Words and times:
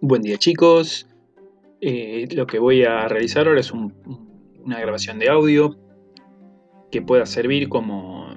Buen 0.00 0.22
día 0.22 0.36
chicos. 0.36 1.08
Eh, 1.80 2.28
lo 2.30 2.46
que 2.46 2.60
voy 2.60 2.84
a 2.84 3.08
realizar 3.08 3.48
ahora 3.48 3.58
es 3.58 3.72
una 3.72 4.78
grabación 4.80 5.18
de 5.18 5.28
audio 5.28 5.76
que 6.92 7.02
pueda 7.02 7.26
servir 7.26 7.68
como 7.68 8.28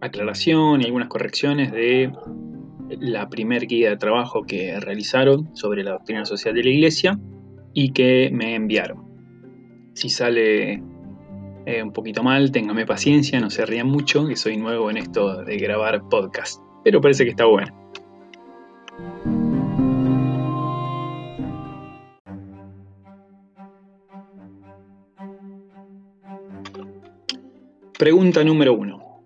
aclaración 0.00 0.82
y 0.82 0.86
algunas 0.86 1.08
correcciones 1.08 1.70
de 1.70 2.12
la 2.88 3.28
primer 3.28 3.68
guía 3.68 3.90
de 3.90 3.96
trabajo 3.96 4.42
que 4.42 4.80
realizaron 4.80 5.54
sobre 5.54 5.84
la 5.84 5.92
doctrina 5.92 6.24
social 6.24 6.56
de 6.56 6.64
la 6.64 6.70
iglesia 6.70 7.20
y 7.72 7.92
que 7.92 8.30
me 8.32 8.56
enviaron. 8.56 9.04
Si 9.94 10.08
sale 10.08 10.82
eh, 11.66 11.82
un 11.84 11.92
poquito 11.92 12.24
mal, 12.24 12.50
téngame 12.50 12.84
paciencia, 12.84 13.40
no 13.40 13.50
se 13.50 13.64
rían 13.64 13.86
mucho, 13.86 14.26
que 14.26 14.34
soy 14.34 14.56
nuevo 14.56 14.90
en 14.90 14.96
esto 14.96 15.44
de 15.44 15.56
grabar 15.56 16.08
podcast, 16.08 16.60
pero 16.82 17.00
parece 17.00 17.22
que 17.22 17.30
está 17.30 17.44
bueno. 17.44 17.72
Pregunta 27.98 28.44
número 28.44 28.74
uno. 28.74 29.22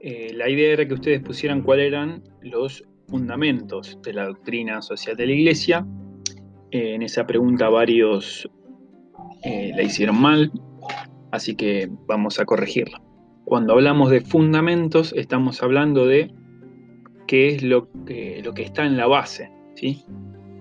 Eh, 0.00 0.32
la 0.34 0.48
idea 0.48 0.72
era 0.72 0.88
que 0.88 0.94
ustedes 0.94 1.20
pusieran 1.20 1.62
cuáles 1.62 1.86
eran 1.86 2.24
los 2.42 2.82
fundamentos 3.06 3.96
de 4.02 4.12
la 4.12 4.26
doctrina 4.26 4.82
social 4.82 5.16
de 5.16 5.26
la 5.26 5.32
Iglesia. 5.34 5.86
Eh, 6.72 6.94
en 6.94 7.02
esa 7.02 7.28
pregunta 7.28 7.68
varios 7.68 8.50
eh, 9.44 9.70
la 9.72 9.82
hicieron 9.84 10.20
mal, 10.20 10.50
así 11.30 11.54
que 11.54 11.88
vamos 12.08 12.40
a 12.40 12.44
corregirla. 12.44 13.00
Cuando 13.44 13.74
hablamos 13.74 14.10
de 14.10 14.20
fundamentos, 14.20 15.12
estamos 15.16 15.62
hablando 15.62 16.04
de 16.04 16.32
qué 17.28 17.50
es 17.50 17.62
lo 17.62 17.88
que, 18.04 18.42
lo 18.44 18.52
que 18.52 18.62
está 18.62 18.84
en 18.84 18.96
la 18.96 19.06
base, 19.06 19.48
¿sí? 19.76 20.04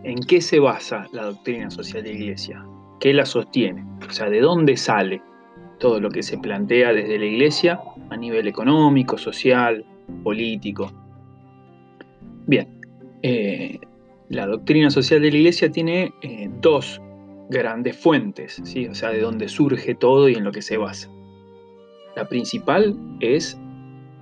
¿En 0.04 0.20
qué 0.20 0.42
se 0.42 0.60
basa 0.60 1.08
la 1.12 1.24
doctrina 1.24 1.72
social 1.72 2.04
de 2.04 2.14
la 2.14 2.20
Iglesia? 2.20 2.64
¿Qué 3.00 3.16
la 3.16 3.26
sostiene? 3.26 3.84
O 4.08 4.12
sea, 4.12 4.30
¿de 4.30 4.42
dónde 4.42 4.78
sale? 4.78 5.24
Todo 5.80 6.00
lo 6.00 6.10
que 6.10 6.24
se 6.24 6.38
plantea 6.38 6.94
desde 6.94 7.20
la 7.20 7.26
Iglesia 7.26 7.80
a 8.10 8.18
nivel 8.18 8.48
económico, 8.48 9.18
social, 9.18 9.86
político. 10.24 10.92
Bien, 12.46 12.68
eh, 13.22 13.80
la 14.30 14.48
doctrina 14.48 14.90
social 14.90 15.22
de 15.22 15.32
la 15.32 15.38
Iglesia 15.38 15.72
tiene 15.72 16.14
eh, 16.22 16.50
dos 16.62 17.02
grandes 17.50 17.98
fuentes, 17.98 18.62
¿sí? 18.64 18.88
o 18.88 18.96
sea, 18.96 19.10
de 19.10 19.22
donde 19.22 19.48
surge 19.48 19.96
todo 19.96 20.30
y 20.30 20.36
en 20.36 20.44
lo 20.44 20.52
que 20.52 20.62
se 20.62 20.78
basa. 20.78 21.10
La 22.16 22.28
principal 22.28 22.98
es 23.20 23.58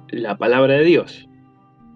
la 0.09 0.37
palabra 0.37 0.75
de 0.75 0.83
Dios, 0.83 1.27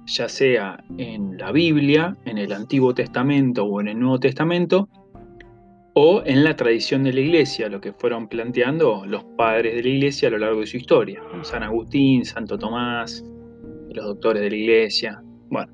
ya 0.06 0.30
sea 0.30 0.84
en 0.98 1.38
la 1.38 1.52
Biblia, 1.52 2.18
en 2.26 2.38
el 2.38 2.52
Antiguo 2.52 2.94
Testamento 2.94 3.66
o 3.66 3.80
en 3.82 3.90
el 3.90 4.00
Nuevo 4.00 4.20
Testamento, 4.20 4.90
o 5.94 6.22
en 6.26 6.44
la 6.44 6.56
tradición 6.56 7.04
de 7.04 7.14
la 7.14 7.20
iglesia, 7.20 7.70
lo 7.70 7.82
que 7.82 7.94
fueron 7.94 8.28
planteando 8.28 9.06
los 9.06 9.23
padres 9.38 9.76
de 9.76 9.84
la 9.84 9.90
iglesia 9.90 10.28
a 10.28 10.31
lo 10.31 10.38
largo 10.38 10.62
de 10.62 10.68
su 10.68 10.78
historia. 10.78 11.22
San 11.44 11.64
Agustín, 11.64 12.26
Santo 12.26 12.58
Tomás, 12.58 13.23
los 13.90 14.06
doctores 14.06 14.42
de 14.42 14.50
la 14.50 14.56
iglesia. 14.56 15.23
Bueno, 15.50 15.73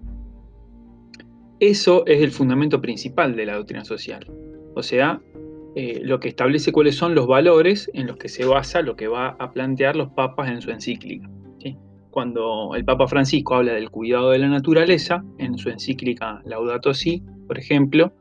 eso 1.60 2.06
es 2.06 2.22
el 2.22 2.32
fundamento 2.32 2.82
principal 2.82 3.36
de 3.36 3.46
la 3.46 3.56
doctrina 3.56 3.84
social. 3.84 4.26
O 4.76 4.84
sea, 4.84 5.22
eh, 5.76 6.00
lo 6.04 6.20
que 6.20 6.30
establece 6.30 6.72
cuáles 6.72 6.96
son 6.96 7.16
los 7.16 7.28
valores 7.28 7.92
en 7.94 8.08
los 8.08 8.18
que 8.18 8.30
se 8.30 8.46
basa 8.46 8.82
lo 8.82 8.96
que 8.96 9.08
va 9.08 9.36
a 9.40 9.52
plantear 9.52 9.96
los 9.96 10.10
papas 10.12 10.50
en 10.50 10.62
su 10.62 10.72
encíclica. 10.72 11.30
Cuando 12.16 12.76
el 12.76 12.86
Papa 12.86 13.10
Francisco 13.10 13.56
habla 13.56 13.74
del 13.74 13.90
cuidado 13.90 14.30
de 14.30 14.40
la 14.40 14.48
naturaleza, 14.48 15.22
en 15.38 15.58
su 15.58 15.70
encíclica 15.70 16.42
Laudato 16.46 16.94
Si, 16.94 17.22
por 17.46 17.60
ejemplo, 17.60 18.14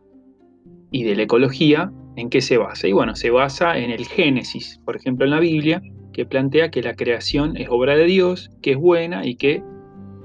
y 0.94 1.02
de 1.02 1.16
la 1.16 1.22
ecología, 1.22 1.90
¿en 2.14 2.30
qué 2.30 2.40
se 2.40 2.56
basa? 2.56 2.86
Y 2.86 2.92
bueno, 2.92 3.16
se 3.16 3.30
basa 3.30 3.76
en 3.76 3.90
el 3.90 4.06
Génesis, 4.06 4.80
por 4.84 4.94
ejemplo 4.94 5.24
en 5.24 5.32
la 5.32 5.40
Biblia, 5.40 5.82
que 6.12 6.24
plantea 6.24 6.70
que 6.70 6.82
la 6.82 6.94
creación 6.94 7.56
es 7.56 7.66
obra 7.68 7.96
de 7.96 8.04
Dios, 8.04 8.52
que 8.62 8.70
es 8.70 8.76
buena 8.76 9.26
y 9.26 9.34
que 9.34 9.60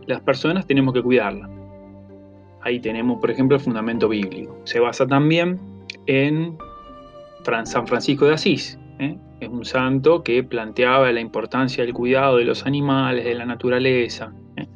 las 0.06 0.22
personas 0.22 0.68
tenemos 0.68 0.94
que 0.94 1.02
cuidarla. 1.02 1.50
Ahí 2.62 2.80
tenemos, 2.80 3.20
por 3.20 3.32
ejemplo, 3.32 3.58
el 3.58 3.64
fundamento 3.64 4.08
bíblico. 4.08 4.62
Se 4.66 4.80
basa 4.80 5.08
también 5.08 5.60
en 6.06 6.56
San 7.64 7.88
Francisco 7.88 8.28
de 8.28 8.36
Asís. 8.36 8.78
¿eh? 9.00 9.18
Es 9.40 9.50
un 9.50 9.66
santo 9.66 10.24
que 10.24 10.44
planteaba 10.44 11.12
la 11.12 11.20
importancia 11.20 11.84
del 11.84 11.96
cuidado 11.96 12.38
de 12.38 12.46
los 12.46 12.68
animales, 12.68 13.26
de 13.26 13.34
la 13.34 13.48
naturaleza. 13.48 14.32
¿eh? 14.56 14.68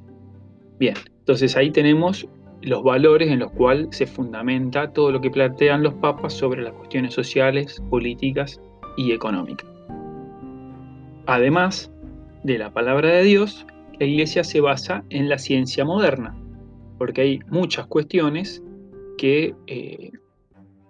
Bien, 0.79 0.95
entonces 1.19 1.55
ahí 1.55 1.69
tenemos 1.69 2.27
los 2.63 2.83
valores 2.83 3.29
en 3.29 3.39
los 3.39 3.51
cuales 3.51 3.87
se 3.91 4.07
fundamenta 4.07 4.91
todo 4.91 5.11
lo 5.11 5.21
que 5.21 5.29
plantean 5.29 5.83
los 5.83 5.93
papas 5.95 6.33
sobre 6.33 6.63
las 6.63 6.73
cuestiones 6.73 7.13
sociales, 7.13 7.81
políticas 7.89 8.59
y 8.97 9.11
económicas. 9.11 9.69
Además 11.25 11.91
de 12.43 12.57
la 12.57 12.73
palabra 12.73 13.09
de 13.09 13.23
Dios, 13.23 13.65
la 13.99 14.05
Iglesia 14.05 14.43
se 14.43 14.61
basa 14.61 15.03
en 15.09 15.29
la 15.29 15.37
ciencia 15.37 15.85
moderna, 15.85 16.35
porque 16.97 17.21
hay 17.21 17.39
muchas 17.49 17.85
cuestiones 17.87 18.63
que 19.17 19.53
eh, 19.67 20.11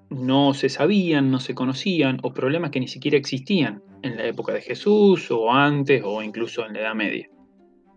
no 0.09 0.53
se 0.53 0.69
sabían, 0.69 1.31
no 1.31 1.39
se 1.39 1.55
conocían, 1.55 2.19
o 2.23 2.33
problemas 2.33 2.71
que 2.71 2.79
ni 2.79 2.87
siquiera 2.87 3.17
existían 3.17 3.81
en 4.03 4.17
la 4.17 4.25
época 4.25 4.53
de 4.53 4.61
Jesús, 4.61 5.29
o 5.31 5.51
antes, 5.51 6.03
o 6.05 6.21
incluso 6.21 6.65
en 6.65 6.73
la 6.73 6.81
Edad 6.81 6.95
Media. 6.95 7.29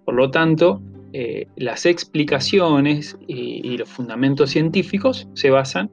Por 0.05 0.15
lo 0.15 0.31
tanto, 0.31 0.81
eh, 1.19 1.49
las 1.57 1.87
explicaciones 1.87 3.17
y, 3.27 3.79
los 3.79 3.89
fundamentos 3.89 4.51
científicos 4.51 5.27
se 5.33 5.49
basan 5.49 5.91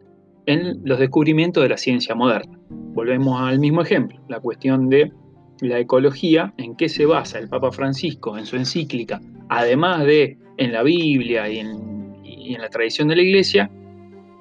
en 0.48 0.82
los 0.84 1.00
descubrimientos 1.00 1.64
de 1.64 1.70
la 1.70 1.78
ciencia 1.78 2.14
moderna. 2.14 2.60
Volvemos 2.70 3.40
al 3.40 3.58
mismo 3.58 3.82
ejemplo, 3.82 4.20
la 4.28 4.42
cuestión 4.42 4.90
de 4.90 5.14
la 5.62 5.80
ecología, 5.80 6.54
en 6.58 6.76
qué 6.76 6.90
se 6.90 7.06
basa 7.06 7.40
el 7.40 7.48
Papa 7.48 7.72
Francisco 7.72 8.38
en 8.38 8.46
su 8.46 8.58
encíclica, 8.58 9.22
además 9.48 10.04
de 10.04 10.38
en 10.58 10.74
la 10.74 10.84
Biblia 10.84 11.48
y 11.48 11.60
en, 11.60 12.18
y 12.26 12.56
en 12.56 12.62
la 12.62 12.68
tradición 12.68 13.08
de 13.08 13.16
la 13.16 13.22
Iglesia, 13.22 13.72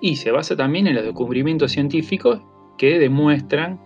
y 0.01 0.17
se 0.17 0.33
basa 0.33 0.57
también 0.57 0.89
en 0.89 0.97
los 0.97 1.05
descubrimientos 1.05 1.71
científicos 1.71 2.41
que 2.77 2.99
demuestran 2.99 3.81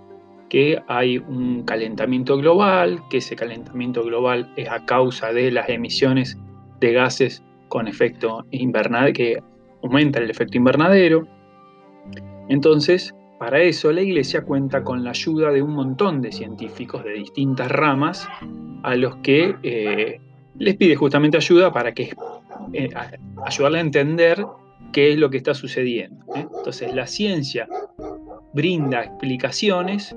que 0.49 0.81
hay 0.89 1.19
un 1.19 1.63
calentamiento 1.65 2.39
global, 2.39 3.03
que 3.11 3.19
ese 3.19 3.37
calentamiento 3.37 4.03
global 4.03 4.51
es 4.57 4.71
a 4.71 4.87
causa 4.87 5.35
de 5.35 5.51
las 5.51 5.69
emisiones 5.69 6.39
de 6.81 6.93
gases 6.93 7.43
con 7.69 7.89
efecto 7.89 8.45
invernadero, 8.51 9.13
que 9.13 9.39
aumenta 9.83 10.19
el 10.19 10.31
efecto 10.31 10.57
invernadero. 10.57 11.27
Entonces, 12.49 13.15
para 13.39 13.61
eso 13.61 13.93
la 13.93 14.01
Iglesia 14.01 14.43
cuenta 14.43 14.83
con 14.83 15.05
la 15.05 15.11
ayuda 15.11 15.51
de 15.51 15.63
un 15.63 15.73
montón 15.73 16.23
de 16.23 16.33
científicos 16.33 17.05
de 17.05 17.13
distintas 17.13 17.71
ramas 17.71 18.29
a 18.83 18.95
los 18.95 19.17
que 19.17 19.55
eh, 19.63 20.21
les 20.59 20.77
pide 20.77 20.97
justamente 20.97 21.37
ayuda 21.37 21.73
para 21.73 21.93
que 21.93 22.15
eh, 22.73 22.89
ayudarle 23.45 23.79
a 23.79 23.81
entender 23.83 24.47
qué 24.93 25.13
es 25.13 25.19
lo 25.19 25.29
que 25.29 25.37
está 25.37 25.53
sucediendo. 25.55 26.25
¿eh? 26.35 26.47
Entonces 26.57 26.95
la 26.95 27.07
ciencia 27.07 27.69
brinda 28.55 29.03
explicaciones 29.03 30.17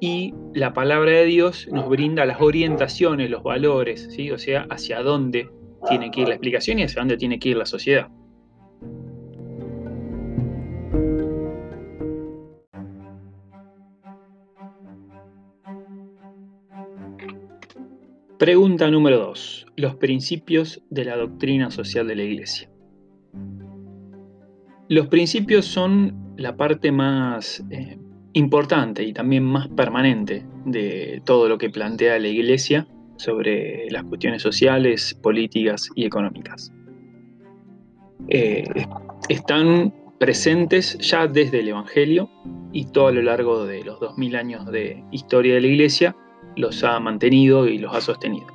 y 0.00 0.34
la 0.54 0.72
palabra 0.72 1.12
de 1.12 1.26
Dios 1.26 1.68
nos 1.70 1.88
brinda 1.88 2.24
las 2.24 2.40
orientaciones, 2.40 3.30
los 3.30 3.42
valores, 3.42 4.08
¿sí? 4.10 4.30
o 4.32 4.38
sea, 4.38 4.66
hacia 4.70 5.02
dónde 5.02 5.48
tiene 5.88 6.10
que 6.10 6.22
ir 6.22 6.28
la 6.28 6.34
explicación 6.34 6.78
y 6.78 6.84
hacia 6.84 7.00
dónde 7.00 7.16
tiene 7.16 7.38
que 7.38 7.50
ir 7.50 7.56
la 7.56 7.66
sociedad. 7.66 8.08
Pregunta 18.38 18.90
número 18.90 19.18
2. 19.18 19.66
Los 19.76 19.96
principios 19.96 20.82
de 20.88 21.04
la 21.04 21.16
doctrina 21.16 21.70
social 21.70 22.08
de 22.08 22.16
la 22.16 22.22
Iglesia. 22.22 22.70
Los 24.88 25.08
principios 25.08 25.66
son 25.66 26.34
la 26.38 26.56
parte 26.56 26.90
más 26.90 27.62
eh, 27.70 27.98
importante 28.32 29.04
y 29.04 29.12
también 29.12 29.44
más 29.44 29.68
permanente 29.68 30.46
de 30.64 31.20
todo 31.26 31.50
lo 31.50 31.58
que 31.58 31.68
plantea 31.68 32.18
la 32.18 32.28
Iglesia 32.28 32.86
sobre 33.20 33.90
las 33.90 34.04
cuestiones 34.04 34.42
sociales, 34.42 35.14
políticas 35.22 35.90
y 35.94 36.04
económicas. 36.04 36.72
Eh, 38.28 38.64
están 39.28 39.92
presentes 40.18 40.98
ya 40.98 41.26
desde 41.26 41.60
el 41.60 41.68
Evangelio 41.68 42.30
y 42.72 42.86
todo 42.86 43.08
a 43.08 43.12
lo 43.12 43.22
largo 43.22 43.64
de 43.64 43.84
los 43.84 44.00
2000 44.00 44.36
años 44.36 44.66
de 44.66 45.02
historia 45.10 45.54
de 45.54 45.60
la 45.60 45.66
Iglesia 45.66 46.16
los 46.56 46.82
ha 46.84 46.98
mantenido 47.00 47.66
y 47.68 47.78
los 47.78 47.94
ha 47.94 48.00
sostenido. 48.00 48.46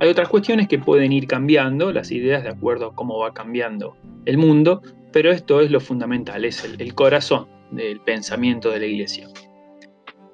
Hay 0.00 0.08
otras 0.08 0.28
cuestiones 0.28 0.68
que 0.68 0.78
pueden 0.78 1.12
ir 1.12 1.26
cambiando 1.26 1.92
las 1.92 2.10
ideas 2.10 2.42
de 2.42 2.50
acuerdo 2.50 2.88
a 2.88 2.94
cómo 2.94 3.18
va 3.18 3.32
cambiando 3.32 3.96
el 4.26 4.36
mundo, 4.36 4.82
pero 5.12 5.30
esto 5.30 5.60
es 5.60 5.70
lo 5.70 5.80
fundamental, 5.80 6.44
es 6.44 6.64
el, 6.64 6.80
el 6.80 6.94
corazón 6.94 7.48
del 7.70 8.00
pensamiento 8.00 8.70
de 8.70 8.80
la 8.80 8.86
Iglesia. 8.86 9.28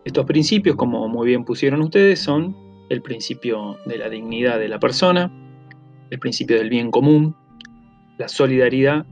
Estos 0.04 0.26
principios, 0.26 0.74
como 0.74 1.08
muy 1.08 1.28
bien 1.28 1.44
pusieron 1.44 1.80
ustedes, 1.82 2.18
son 2.18 2.56
el 2.88 3.02
principio 3.02 3.78
de 3.86 3.98
la 3.98 4.08
dignidad 4.08 4.58
de 4.58 4.68
la 4.68 4.78
persona, 4.78 5.30
el 6.10 6.18
principio 6.18 6.56
del 6.56 6.68
bien 6.68 6.90
común, 6.90 7.34
la 8.18 8.28
solidaridad, 8.28 9.06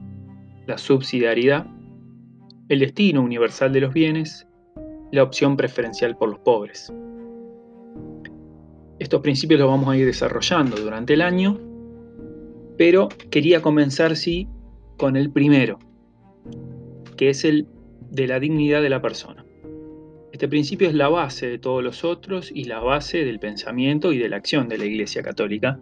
la 0.67 0.77
subsidiariedad, 0.77 1.65
el 2.69 2.79
destino 2.79 3.21
universal 3.21 3.73
de 3.73 3.81
los 3.81 3.93
bienes, 3.93 4.47
la 5.11 5.23
opción 5.23 5.57
preferencial 5.57 6.15
por 6.17 6.29
los 6.29 6.39
pobres. 6.39 6.93
Estos 8.99 9.21
principios 9.21 9.59
los 9.59 9.69
vamos 9.69 9.89
a 9.89 9.97
ir 9.97 10.05
desarrollando 10.05 10.77
durante 10.77 11.15
el 11.15 11.21
año, 11.21 11.59
pero 12.77 13.09
quería 13.29 13.61
comenzar 13.61 14.15
sí 14.15 14.47
con 14.97 15.15
el 15.15 15.31
primero, 15.31 15.79
que 17.17 17.29
es 17.29 17.43
el 17.43 17.67
de 18.11 18.27
la 18.27 18.39
dignidad 18.39 18.81
de 18.81 18.89
la 18.89 19.01
persona. 19.01 19.43
Este 20.31 20.47
principio 20.47 20.87
es 20.87 20.93
la 20.93 21.09
base 21.09 21.47
de 21.47 21.59
todos 21.59 21.83
los 21.83 22.05
otros 22.05 22.51
y 22.53 22.63
la 22.63 22.79
base 22.79 23.25
del 23.25 23.39
pensamiento 23.39 24.13
y 24.13 24.17
de 24.17 24.29
la 24.29 24.37
acción 24.37 24.69
de 24.69 24.77
la 24.77 24.85
Iglesia 24.85 25.21
Católica. 25.21 25.79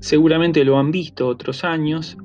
Seguramente 0.00 0.64
lo 0.64 0.78
han 0.78 0.90
visto 0.90 1.26
otros 1.26 1.64
años, 1.64 2.18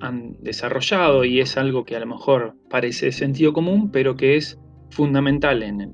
han 0.00 0.36
desarrollado 0.42 1.24
y 1.24 1.40
es 1.40 1.56
algo 1.56 1.84
que 1.84 1.96
a 1.96 2.00
lo 2.00 2.06
mejor 2.06 2.54
parece 2.70 3.10
sentido 3.10 3.52
común, 3.52 3.90
pero 3.90 4.16
que 4.16 4.36
es 4.36 4.58
fundamental 4.90 5.62
en 5.64 5.80
el, 5.80 5.92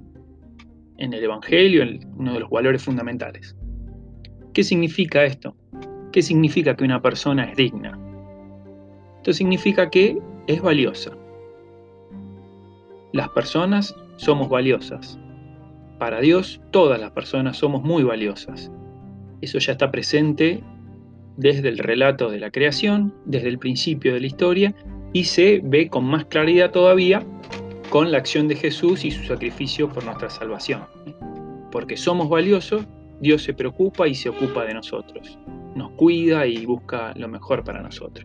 en 0.98 1.14
el 1.14 1.24
Evangelio, 1.24 1.82
uno 2.16 2.34
de 2.34 2.40
los 2.40 2.50
valores 2.50 2.82
fundamentales. 2.82 3.56
¿Qué 4.52 4.62
significa 4.62 5.24
esto? 5.24 5.56
¿Qué 6.12 6.20
significa 6.20 6.76
que 6.76 6.84
una 6.84 7.00
persona 7.00 7.44
es 7.44 7.56
digna? 7.56 7.98
Esto 9.16 9.32
significa 9.32 9.88
que 9.88 10.18
es 10.46 10.60
valiosa. 10.60 11.16
Las 13.12 13.28
personas 13.30 13.94
somos 14.22 14.48
valiosas. 14.48 15.18
Para 15.98 16.20
Dios, 16.20 16.60
todas 16.70 17.00
las 17.00 17.10
personas 17.10 17.56
somos 17.56 17.82
muy 17.82 18.04
valiosas. 18.04 18.70
Eso 19.40 19.58
ya 19.58 19.72
está 19.72 19.90
presente 19.90 20.62
desde 21.36 21.68
el 21.68 21.78
relato 21.78 22.30
de 22.30 22.38
la 22.38 22.52
creación, 22.52 23.12
desde 23.24 23.48
el 23.48 23.58
principio 23.58 24.14
de 24.14 24.20
la 24.20 24.26
historia, 24.28 24.74
y 25.12 25.24
se 25.24 25.60
ve 25.64 25.88
con 25.88 26.04
más 26.04 26.26
claridad 26.26 26.70
todavía 26.70 27.26
con 27.90 28.12
la 28.12 28.18
acción 28.18 28.46
de 28.46 28.54
Jesús 28.54 29.04
y 29.04 29.10
su 29.10 29.24
sacrificio 29.24 29.88
por 29.88 30.04
nuestra 30.04 30.30
salvación. 30.30 30.82
Porque 31.72 31.96
somos 31.96 32.28
valiosos, 32.28 32.86
Dios 33.20 33.42
se 33.42 33.54
preocupa 33.54 34.06
y 34.06 34.14
se 34.14 34.28
ocupa 34.28 34.64
de 34.64 34.74
nosotros. 34.74 35.36
Nos 35.74 35.90
cuida 35.92 36.46
y 36.46 36.64
busca 36.64 37.12
lo 37.16 37.26
mejor 37.26 37.64
para 37.64 37.82
nosotros. 37.82 38.24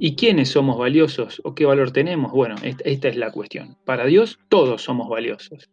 ¿Y 0.00 0.16
quiénes 0.16 0.50
somos 0.50 0.76
valiosos 0.76 1.40
o 1.44 1.54
qué 1.54 1.66
valor 1.66 1.92
tenemos? 1.92 2.32
Bueno, 2.32 2.56
esta 2.62 3.08
es 3.08 3.16
la 3.16 3.30
cuestión. 3.30 3.76
Para 3.84 4.06
Dios 4.06 4.40
todos 4.48 4.82
somos 4.82 5.08
valiosos 5.08 5.70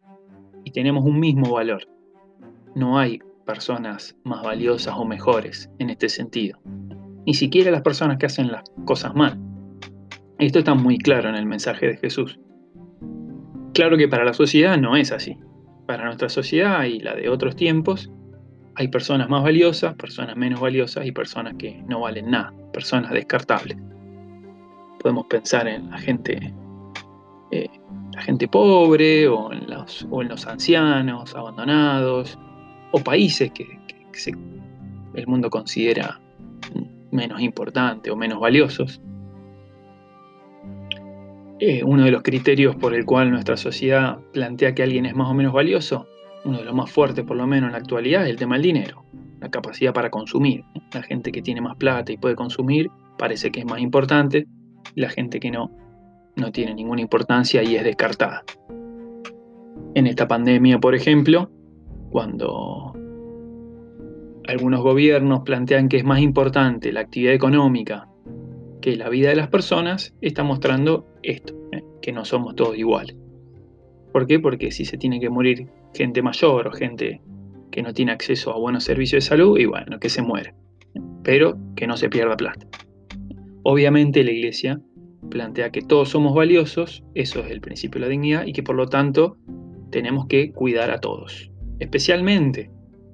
y 0.64 0.72
tenemos 0.72 1.04
un 1.04 1.20
mismo 1.20 1.52
valor. 1.52 1.88
No 2.76 3.00
hay 3.00 3.20
personas 3.46 4.16
más 4.24 4.44
valiosas 4.44 4.94
o 4.96 5.06
mejores 5.06 5.70
en 5.80 5.90
este 5.90 6.08
sentido. 6.08 6.60
Ni 7.26 7.34
siquiera 7.34 7.72
las 7.72 7.82
personas 7.82 8.18
que 8.18 8.28
hacen 8.28 8.52
las 8.52 8.64
cosas 8.86 9.16
mal. 9.16 9.40
Esto 10.38 10.60
está 10.60 10.76
muy 10.76 11.00
claro 11.00 11.30
en 11.30 11.36
el 11.36 11.48
mensaje 11.48 11.88
de 11.88 11.98
Jesús. 11.98 12.40
Claro 13.74 13.98
que 13.98 14.08
para 14.08 14.24
la 14.24 14.34
sociedad 14.34 14.78
no 14.78 14.96
es 14.96 15.12
así. 15.12 15.38
Para 15.88 16.06
nuestra 16.06 16.30
sociedad 16.30 16.84
y 16.84 17.00
la 17.00 17.16
de 17.16 17.28
otros 17.28 17.56
tiempos, 17.56 18.12
hay 18.76 18.88
personas 18.88 19.30
más 19.30 19.44
valiosas, 19.44 19.96
personas 19.96 20.38
menos 20.38 20.60
valiosas 20.62 21.08
y 21.08 21.12
personas 21.12 21.56
que 21.58 21.84
no 21.88 22.02
valen 22.02 22.30
nada, 22.30 22.54
personas 22.72 23.12
descartables 23.12 23.78
podemos 25.02 25.26
pensar 25.28 25.68
en 25.68 25.90
la 25.90 25.98
gente, 25.98 26.54
eh, 27.52 27.70
la 28.14 28.22
gente 28.22 28.48
pobre 28.48 29.28
o 29.28 29.52
en, 29.52 29.68
los, 29.68 30.48
ancianos 30.48 31.36
abandonados 31.36 32.38
o 32.92 33.00
países 33.00 33.52
que, 33.52 33.80
el 35.14 35.28
mundo 35.28 35.50
considera 35.50 36.20
menos 37.12 37.42
importantes 37.42 38.12
o 38.12 38.16
menos 38.16 38.40
valiosos. 38.40 39.02
Eh, 41.60 41.84
uno 41.84 42.06
de 42.06 42.12
los 42.12 42.24
criterios 42.24 42.76
por 42.76 42.94
el 42.94 43.06
cual 43.06 43.30
nuestra 43.30 43.58
sociedad 43.58 44.20
plantea 44.34 44.74
que 44.74 44.84
alguien 44.84 45.06
es 45.06 45.16
más 45.16 45.30
o 45.30 45.34
menos 45.34 45.54
valioso, 45.54 46.08
uno 46.44 46.60
de 46.60 46.66
los 46.66 46.74
más 46.74 46.92
fuertes 46.92 47.24
por 47.26 47.38
lo 47.38 47.46
menos 47.46 47.68
en 47.68 47.74
la 47.74 47.78
actualidad, 47.80 48.24
es 48.24 48.30
el 48.30 48.38
tema 48.38 48.56
del 48.56 48.64
dinero, 48.64 49.06
la 49.40 49.50
capacidad 49.50 49.94
para 49.94 50.10
consumir. 50.10 50.64
La 50.94 51.04
gente 51.04 51.32
que 51.32 51.42
tiene 51.42 51.62
más 51.62 51.78
plata 51.78 52.12
y 52.12 52.18
puede 52.18 52.36
consumir 52.36 52.90
parece 53.18 53.52
que 53.52 53.60
es 53.60 53.66
más 53.66 53.80
importante 53.80 54.48
la 54.96 55.10
gente 55.10 55.40
que 55.40 55.52
no, 55.52 55.72
no 56.36 56.52
tiene 56.52 56.74
ninguna 56.74 57.02
importancia 57.02 57.64
y 57.64 57.76
es 57.76 57.84
descartada. 57.84 58.44
En 59.94 60.08
esta 60.08 60.28
pandemia, 60.28 60.80
por 60.80 60.96
ejemplo, 60.96 61.52
cuando 62.10 62.94
algunos 64.48 64.82
gobiernos 64.82 65.42
plantean 65.42 65.90
que 65.90 65.98
es 65.98 66.04
más 66.04 66.20
importante 66.20 66.92
la 66.92 67.02
actividad 67.02 67.34
económica 67.34 68.08
que 68.82 68.98
la 68.98 69.10
vida 69.10 69.30
de 69.30 69.36
las 69.36 69.48
personas, 69.48 70.14
está 70.22 70.44
mostrando 70.44 71.08
esto, 71.22 71.54
¿eh? 71.72 71.84
que 72.02 72.12
no 72.12 72.26
somos 72.26 72.56
todos 72.56 72.78
iguales. 72.78 73.16
¿Por 74.12 74.28
qué? 74.28 74.40
Porque 74.40 74.72
si 74.72 74.84
se 74.84 74.98
tiene 74.98 75.20
que 75.20 75.30
morir 75.30 75.68
gente 75.94 76.22
mayor 76.22 76.68
o 76.68 76.72
gente 76.72 77.22
que 77.70 77.84
no 77.84 77.94
tiene 77.94 78.12
acceso 78.12 78.52
a 78.52 78.60
buenos 78.60 78.84
servicios 78.84 79.24
de 79.24 79.30
salud, 79.30 79.58
y 79.58 79.66
bueno, 79.66 80.00
que 80.00 80.10
se 80.10 80.22
muere, 80.22 80.54
pero 81.24 81.58
que 81.76 81.88
no 81.88 81.96
se 81.96 82.10
pierda 82.10 82.36
plata. 82.36 82.68
Obviamente 83.64 84.24
la 84.24 84.32
Iglesia 84.32 84.82
plantea 85.30 85.72
que 85.72 85.82
todos 85.82 86.10
somos 86.10 86.34
valiosos, 86.34 87.04
eso 87.14 87.42
es 87.42 87.52
el 87.52 87.62
principio 87.62 88.00
de 88.00 88.08
la 88.08 88.12
dignidad, 88.12 88.46
y 88.46 88.54
que 88.54 88.64
por 88.64 88.76
lo 88.76 88.88
tanto 88.88 89.38
tenemos 89.92 90.26
que 90.28 90.52
cuidar 90.52 90.90
a 90.90 91.00
todos, 91.00 91.52
especialmente 91.80 92.72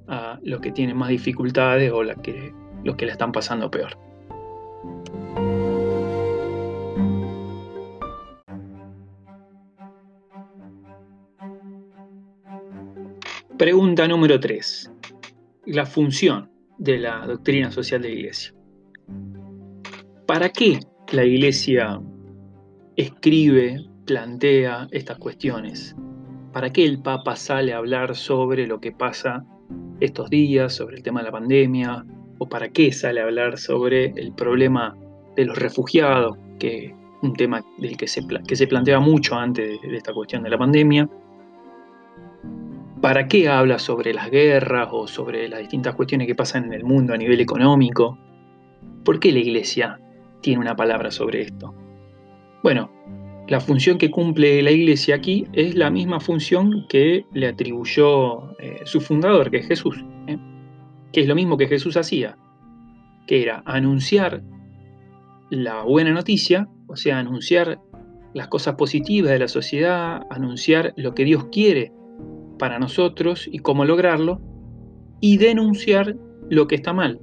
a 0.08 0.40
los 0.44 0.62
que 0.62 0.72
tienen 0.72 0.96
más 0.96 1.10
dificultades 1.10 1.92
o 1.92 2.02
que, 2.22 2.54
los 2.84 2.96
que 2.96 3.06
la 3.06 3.12
están 3.12 3.32
pasando 3.32 3.70
peor. 3.70 3.98
Pregunta 13.58 14.08
número 14.08 14.40
3. 14.40 14.92
La 15.66 15.86
función 15.86 16.50
de 16.78 17.00
la 17.00 17.26
doctrina 17.26 17.72
social 17.72 18.02
de 18.02 18.10
la 18.10 18.16
Iglesia. 18.16 18.57
¿Para 20.38 20.50
qué 20.50 20.82
la 21.14 21.26
Iglesia 21.26 22.00
escribe, 22.96 23.84
plantea 24.06 24.88
estas 24.92 25.18
cuestiones? 25.18 25.96
¿Para 26.54 26.70
qué 26.70 26.86
el 26.86 27.02
Papa 27.02 27.36
sale 27.36 27.74
a 27.74 27.78
hablar 27.78 28.16
sobre 28.16 28.68
lo 28.68 28.80
que 28.80 28.92
pasa 28.92 29.44
estos 30.00 30.30
días, 30.30 30.76
sobre 30.76 30.98
el 30.98 31.02
tema 31.02 31.22
de 31.22 31.26
la 31.26 31.32
pandemia? 31.32 32.06
¿O 32.38 32.48
para 32.48 32.70
qué 32.70 32.92
sale 32.92 33.20
a 33.20 33.24
hablar 33.24 33.58
sobre 33.58 34.14
el 34.16 34.32
problema 34.32 34.96
de 35.36 35.46
los 35.46 35.58
refugiados, 35.58 36.38
que 36.60 36.94
un 37.24 37.34
tema 37.34 37.66
del 37.80 37.98
que 37.98 38.06
se, 38.06 38.22
que 38.28 39.00
mucho 39.00 39.34
antes 39.34 39.82
de 39.82 39.98
esta 39.98 40.14
cuestión 40.14 40.44
de 40.44 40.52
la 40.52 40.60
pandemia? 40.60 41.10
¿Para 43.02 43.28
qué 43.28 43.50
habla 43.50 43.80
sobre 43.80 44.14
las 44.14 44.30
guerras 44.30 44.90
o 44.92 45.08
sobre 45.08 45.50
las 45.50 45.62
distintas 45.62 45.96
cuestiones 45.96 46.28
que 46.28 46.36
pasan 46.36 46.66
en 46.66 46.74
el 46.74 46.84
mundo 46.84 47.16
a 47.16 47.18
nivel 47.18 47.42
económico? 47.42 48.20
¿Por 49.04 49.20
qué 49.20 49.32
la 49.32 49.40
Iglesia 49.40 50.00
tiene 50.42 50.62
una 50.62 50.76
palabra 50.76 51.12
sobre 51.12 51.42
esto. 51.42 51.74
Bueno, 52.64 52.92
la 53.48 53.62
función 53.62 53.98
que 53.98 54.12
cumple 54.12 54.62
la 54.62 54.72
iglesia 54.72 55.16
aquí 55.16 55.46
es 55.54 55.76
la 55.76 55.90
misma 55.90 56.20
función 56.20 56.86
que 56.90 57.26
le 57.34 57.48
atribuyó 57.48 58.58
eh, 58.60 58.82
su 58.84 59.00
fundador, 59.00 59.50
que 59.50 59.58
es 59.58 59.68
Jesús, 59.68 60.04
¿eh? 60.28 60.38
que 61.14 61.22
es 61.22 61.28
lo 61.28 61.36
mismo 61.36 61.58
que 61.58 61.68
Jesús 61.68 61.96
hacía, 61.96 62.38
que 63.26 63.42
era 63.42 63.64
anunciar 63.66 64.44
la 65.50 65.84
buena 65.84 66.12
noticia, 66.12 66.68
o 66.88 66.98
sea, 66.98 67.20
anunciar 67.20 67.80
las 68.34 68.50
cosas 68.50 68.76
positivas 68.76 69.32
de 69.32 69.40
la 69.40 69.48
sociedad, 69.48 70.26
anunciar 70.30 70.94
lo 70.98 71.16
que 71.16 71.24
Dios 71.24 71.46
quiere 71.52 71.94
para 72.60 72.80
nosotros 72.80 73.48
y 73.50 73.60
cómo 73.60 73.86
lograrlo, 73.86 74.42
y 75.22 75.38
denunciar 75.38 76.18
lo 76.50 76.68
que 76.68 76.76
está 76.76 76.94
mal, 76.94 77.22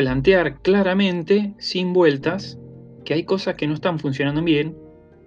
plantear 0.00 0.62
claramente, 0.62 1.52
sin 1.58 1.92
vueltas, 1.92 2.58
que 3.04 3.12
hay 3.12 3.24
cosas 3.24 3.56
que 3.56 3.66
no 3.66 3.74
están 3.74 3.98
funcionando 3.98 4.42
bien, 4.42 4.74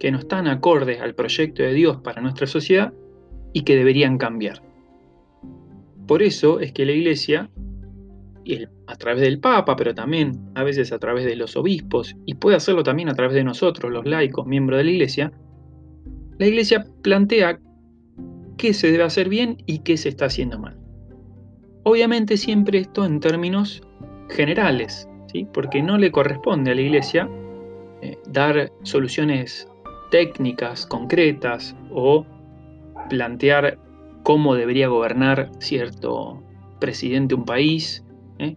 que 0.00 0.10
no 0.10 0.18
están 0.18 0.48
acordes 0.48 1.00
al 1.00 1.14
proyecto 1.14 1.62
de 1.62 1.72
Dios 1.72 1.98
para 1.98 2.20
nuestra 2.20 2.48
sociedad 2.48 2.92
y 3.52 3.62
que 3.62 3.76
deberían 3.76 4.18
cambiar. 4.18 4.64
Por 6.08 6.24
eso 6.24 6.58
es 6.58 6.72
que 6.72 6.86
la 6.86 6.90
Iglesia, 6.90 7.48
a 8.88 8.96
través 8.96 9.22
del 9.22 9.38
Papa, 9.38 9.76
pero 9.76 9.94
también 9.94 10.40
a 10.56 10.64
veces 10.64 10.90
a 10.90 10.98
través 10.98 11.24
de 11.24 11.36
los 11.36 11.56
obispos, 11.56 12.16
y 12.26 12.34
puede 12.34 12.56
hacerlo 12.56 12.82
también 12.82 13.08
a 13.08 13.14
través 13.14 13.36
de 13.36 13.44
nosotros, 13.44 13.92
los 13.92 14.04
laicos, 14.04 14.44
miembros 14.44 14.78
de 14.78 14.84
la 14.84 14.90
Iglesia, 14.90 15.32
la 16.36 16.46
Iglesia 16.48 16.84
plantea 17.02 17.60
qué 18.56 18.74
se 18.74 18.90
debe 18.90 19.04
hacer 19.04 19.28
bien 19.28 19.58
y 19.66 19.84
qué 19.84 19.96
se 19.98 20.08
está 20.08 20.24
haciendo 20.24 20.58
mal. 20.58 20.76
Obviamente 21.84 22.36
siempre 22.36 22.78
esto 22.78 23.04
en 23.04 23.20
términos 23.20 23.84
generales, 24.34 25.08
¿sí? 25.32 25.46
porque 25.52 25.82
no 25.82 25.98
le 25.98 26.10
corresponde 26.10 26.72
a 26.72 26.74
la 26.74 26.80
Iglesia 26.80 27.28
eh, 28.02 28.18
dar 28.26 28.70
soluciones 28.82 29.68
técnicas, 30.10 30.86
concretas 30.86 31.74
o 31.90 32.26
plantear 33.08 33.78
cómo 34.22 34.54
debería 34.54 34.88
gobernar 34.88 35.50
cierto 35.58 36.42
presidente 36.80 37.34
un 37.34 37.44
país 37.44 38.04
¿eh? 38.38 38.56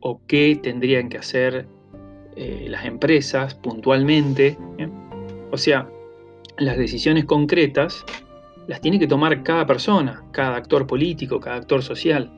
o 0.00 0.20
qué 0.26 0.58
tendrían 0.62 1.08
que 1.08 1.18
hacer 1.18 1.66
eh, 2.36 2.66
las 2.68 2.84
empresas 2.84 3.54
puntualmente. 3.54 4.56
O 5.50 5.56
sea, 5.58 5.88
las 6.58 6.76
decisiones 6.76 7.24
concretas 7.24 8.04
las 8.66 8.80
tiene 8.80 8.98
que 8.98 9.06
tomar 9.06 9.42
cada 9.42 9.66
persona, 9.66 10.24
cada 10.32 10.56
actor 10.56 10.86
político, 10.86 11.40
cada 11.40 11.56
actor 11.56 11.82
social, 11.82 12.30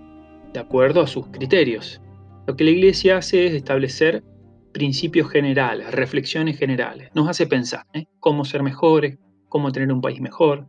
de 0.53 0.61
acuerdo 0.61 1.03
a 1.03 1.07
sus 1.07 1.27
criterios. 1.29 2.01
Lo 2.49 2.57
que 2.57 2.65
la 2.65 2.71
Iglesia 2.71 3.19
hace 3.19 3.47
es 3.47 3.53
establecer 3.53 4.25
principios 4.73 5.29
generales, 5.29 5.91
reflexiones 5.91 6.59
generales. 6.59 7.11
Nos 7.13 7.29
hace 7.29 7.47
pensar 7.47 7.85
¿eh? 7.93 8.07
cómo 8.21 8.47
ser 8.47 8.63
mejores, 8.63 9.19
cómo 9.51 9.71
tener 9.71 9.93
un 9.93 10.01
país 10.01 10.19
mejor, 10.23 10.67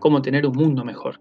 cómo 0.00 0.20
tener 0.20 0.46
un 0.46 0.54
mundo 0.54 0.84
mejor. 0.84 1.18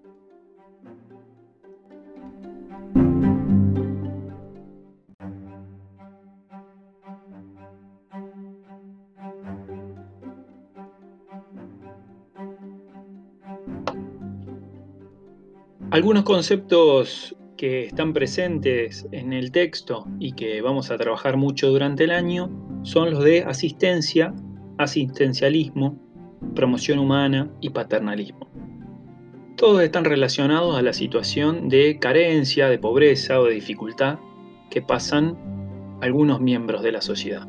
Algunos 15.91 16.25
conceptos 16.25 17.36
que 17.57 17.85
están 17.85 18.13
presentes 18.13 19.07
en 19.11 19.33
el 19.33 19.51
texto 19.51 20.07
y 20.19 20.33
que 20.33 20.61
vamos 20.61 20.91
a 20.91 20.97
trabajar 20.97 21.35
mucho 21.35 21.69
durante 21.69 22.05
el 22.05 22.11
año 22.11 22.49
son 22.83 23.11
los 23.11 23.23
de 23.23 23.43
asistencia, 23.43 24.33
asistencialismo, 24.77 25.99
promoción 26.55 26.99
humana 26.99 27.49
y 27.59 27.71
paternalismo. 27.71 28.47
Todos 29.57 29.81
están 29.81 30.05
relacionados 30.05 30.77
a 30.77 30.83
la 30.83 30.93
situación 30.93 31.67
de 31.67 31.97
carencia, 31.99 32.69
de 32.69 32.77
pobreza 32.77 33.39
o 33.39 33.45
de 33.45 33.55
dificultad 33.55 34.19
que 34.69 34.83
pasan 34.83 35.35
algunos 36.01 36.39
miembros 36.39 36.83
de 36.83 36.91
la 36.91 37.01
sociedad. 37.01 37.47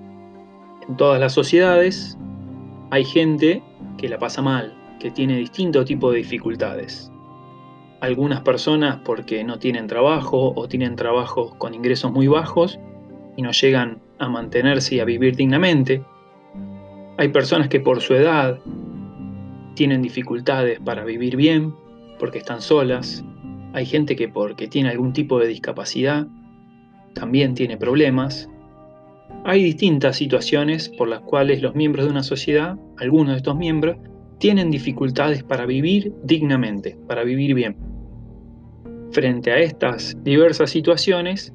En 0.88 0.96
todas 0.96 1.20
las 1.20 1.34
sociedades 1.34 2.16
hay 2.90 3.04
gente 3.04 3.62
que 3.98 4.08
la 4.08 4.18
pasa 4.18 4.40
mal, 4.40 4.74
que 4.98 5.10
tiene 5.10 5.36
distinto 5.36 5.84
tipo 5.84 6.10
de 6.10 6.18
dificultades 6.18 7.12
algunas 8.00 8.40
personas 8.42 9.00
porque 9.04 9.44
no 9.44 9.58
tienen 9.58 9.86
trabajo 9.86 10.52
o 10.54 10.68
tienen 10.68 10.96
trabajos 10.96 11.54
con 11.56 11.74
ingresos 11.74 12.12
muy 12.12 12.28
bajos 12.28 12.78
y 13.36 13.42
no 13.42 13.52
llegan 13.52 14.00
a 14.18 14.28
mantenerse 14.28 14.96
y 14.96 15.00
a 15.00 15.04
vivir 15.04 15.36
dignamente. 15.36 16.02
Hay 17.16 17.28
personas 17.28 17.68
que 17.68 17.80
por 17.80 18.00
su 18.00 18.14
edad 18.14 18.58
tienen 19.74 20.02
dificultades 20.02 20.80
para 20.80 21.04
vivir 21.04 21.36
bien 21.36 21.74
porque 22.18 22.38
están 22.38 22.60
solas. 22.60 23.24
Hay 23.72 23.86
gente 23.86 24.16
que 24.16 24.28
porque 24.28 24.68
tiene 24.68 24.90
algún 24.90 25.12
tipo 25.12 25.38
de 25.38 25.48
discapacidad 25.48 26.26
también 27.14 27.54
tiene 27.54 27.76
problemas. 27.76 28.48
Hay 29.44 29.62
distintas 29.62 30.16
situaciones 30.16 30.88
por 30.88 31.08
las 31.08 31.20
cuales 31.20 31.62
los 31.62 31.74
miembros 31.74 32.06
de 32.06 32.12
una 32.12 32.22
sociedad, 32.22 32.78
algunos 32.98 33.32
de 33.32 33.38
estos 33.38 33.56
miembros, 33.56 33.96
tienen 34.38 34.70
dificultades 34.70 35.42
para 35.42 35.66
vivir 35.66 36.12
dignamente, 36.22 36.96
para 37.08 37.24
vivir 37.24 37.54
bien. 37.54 37.87
Frente 39.12 39.50
a 39.50 39.58
estas 39.58 40.16
diversas 40.22 40.70
situaciones, 40.70 41.54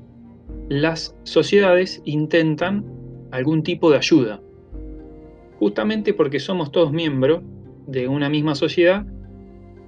las 0.70 1.16
sociedades 1.24 2.02
intentan 2.06 2.86
algún 3.32 3.64
tipo 3.64 3.92
de 3.92 3.98
ayuda, 3.98 4.42
justamente 5.60 6.14
porque 6.14 6.40
somos 6.40 6.72
todos 6.72 6.92
miembros 6.92 7.44
de 7.88 8.08
una 8.08 8.30
misma 8.30 8.56
sociedad 8.56 9.06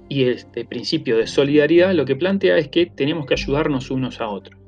y 0.08 0.24
este 0.24 0.64
principio 0.64 1.16
de 1.16 1.26
solidaridad 1.26 1.92
lo 1.92 2.04
que 2.04 2.16
plantea 2.16 2.56
es 2.58 2.68
que 2.68 2.86
tenemos 2.86 3.26
que 3.26 3.34
ayudarnos 3.34 3.90
unos 3.90 4.20
a 4.20 4.28
otros. 4.28 4.60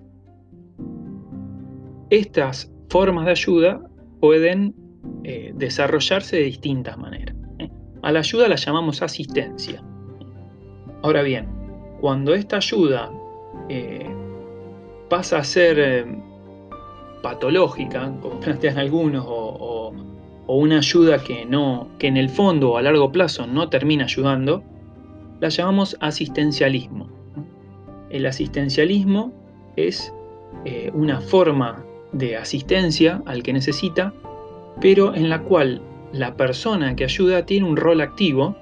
Estas 2.11 2.73
formas 2.89 3.27
de 3.27 3.31
ayuda 3.33 3.83
pueden 4.21 4.75
eh, 5.25 5.53
desarrollarse 5.55 6.37
de 6.37 6.45
distintas 6.45 6.99
maneras. 6.99 7.37
A 8.03 8.13
la 8.13 8.21
ayuda 8.21 8.49
la 8.49 8.57
llamamos 8.57 9.03
asistencia. 9.03 9.83
Ahora 11.03 11.23
bien, 11.23 11.58
cuando 12.01 12.35
esta 12.35 12.57
ayuda 12.57 13.11
eh, 13.69 14.09
pasa 15.09 15.39
a 15.39 15.45
ser 15.45 15.79
eh, 15.79 16.07
patológica, 17.23 18.13
como 18.21 18.41
plantean 18.41 18.79
algunos, 18.79 19.25
o, 19.27 19.93
una 20.47 20.79
ayuda 20.79 21.23
que, 21.23 21.45
no, 21.45 21.89
que 21.99 22.07
en 22.07 22.17
el 22.17 22.31
fondo 22.31 22.71
o 22.71 22.79
a 22.79 22.83
largo 22.83 23.13
plazo 23.13 23.47
no 23.47 23.69
termina 23.69 24.05
ayudando, 24.05 24.63
la 25.41 25.51
llamamos 25.51 25.97
asistencialismo. 26.01 27.07
El 28.09 28.25
asistencialismo 28.25 29.31
es 29.77 30.13
eh, 30.65 30.91
una 30.95 31.21
forma 31.21 31.85
de 32.13 32.39
asistencia 32.39 33.23
al 33.27 33.43
que 33.43 33.53
necesita, 33.53 34.15
pero 34.81 35.15
en 35.15 35.29
la 35.29 35.43
cual 35.43 35.83
la 36.13 36.35
persona 36.35 36.97
que 36.97 37.05
ayuda 37.05 37.45
tiene 37.45 37.67
un 37.67 37.77
rol 37.77 38.01
activo, 38.01 38.57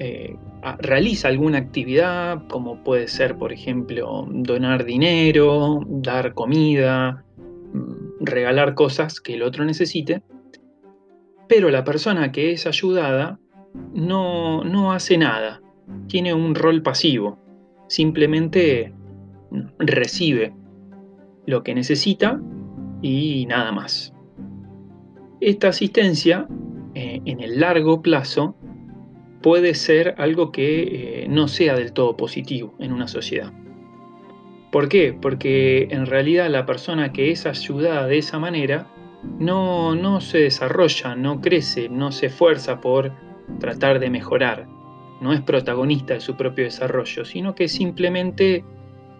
eh, 0.00 0.36
realiza 0.78 1.28
alguna 1.28 1.58
actividad, 1.58 2.46
como 2.48 2.82
puede 2.82 3.08
ser, 3.08 3.36
por 3.36 3.52
ejemplo, 3.52 4.26
donar 4.30 4.84
dinero, 4.84 5.80
dar 5.86 6.34
comida, 6.34 7.24
mm, 7.72 8.24
regalar 8.24 8.74
cosas 8.74 9.20
que 9.20 9.34
el 9.34 9.42
otro 9.42 9.64
necesite, 9.64 10.22
pero 11.48 11.70
la 11.70 11.84
persona 11.84 12.32
que 12.32 12.52
es 12.52 12.66
ayudada 12.66 13.38
no, 13.92 14.64
no 14.64 14.92
hace 14.92 15.18
nada, 15.18 15.60
tiene 16.08 16.32
un 16.32 16.54
rol 16.54 16.82
pasivo, 16.82 17.38
simplemente 17.88 18.92
recibe 19.78 20.54
lo 21.46 21.62
que 21.62 21.74
necesita 21.74 22.40
y 23.02 23.46
nada 23.46 23.72
más. 23.72 24.14
Esta 25.40 25.68
asistencia, 25.68 26.48
eh, 26.94 27.20
en 27.24 27.40
el 27.40 27.60
largo 27.60 28.00
plazo, 28.00 28.56
puede 29.44 29.74
ser 29.74 30.14
algo 30.16 30.52
que 30.52 31.24
eh, 31.24 31.26
no 31.28 31.48
sea 31.48 31.76
del 31.76 31.92
todo 31.92 32.16
positivo 32.16 32.74
en 32.78 32.94
una 32.94 33.06
sociedad. 33.06 33.52
¿Por 34.72 34.88
qué? 34.88 35.12
Porque 35.12 35.86
en 35.90 36.06
realidad 36.06 36.48
la 36.48 36.64
persona 36.64 37.12
que 37.12 37.30
es 37.30 37.44
ayudada 37.44 38.06
de 38.06 38.16
esa 38.16 38.38
manera 38.38 38.86
no, 39.38 39.94
no 39.94 40.22
se 40.22 40.38
desarrolla, 40.38 41.14
no 41.14 41.42
crece, 41.42 41.90
no 41.90 42.10
se 42.10 42.26
esfuerza 42.28 42.80
por 42.80 43.12
tratar 43.60 43.98
de 43.98 44.08
mejorar, 44.08 44.66
no 45.20 45.34
es 45.34 45.42
protagonista 45.42 46.14
de 46.14 46.20
su 46.20 46.36
propio 46.36 46.64
desarrollo, 46.64 47.26
sino 47.26 47.54
que 47.54 47.68
simplemente 47.68 48.64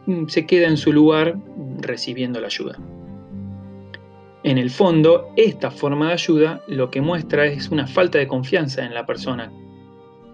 mm, 0.06 0.28
se 0.28 0.46
queda 0.46 0.68
en 0.68 0.78
su 0.78 0.90
lugar 0.90 1.36
recibiendo 1.82 2.40
la 2.40 2.46
ayuda. 2.46 2.78
En 4.42 4.56
el 4.56 4.70
fondo, 4.70 5.34
esta 5.36 5.70
forma 5.70 6.06
de 6.06 6.12
ayuda 6.14 6.62
lo 6.66 6.90
que 6.90 7.02
muestra 7.02 7.44
es 7.44 7.68
una 7.68 7.86
falta 7.86 8.16
de 8.16 8.26
confianza 8.26 8.86
en 8.86 8.94
la 8.94 9.04
persona, 9.04 9.52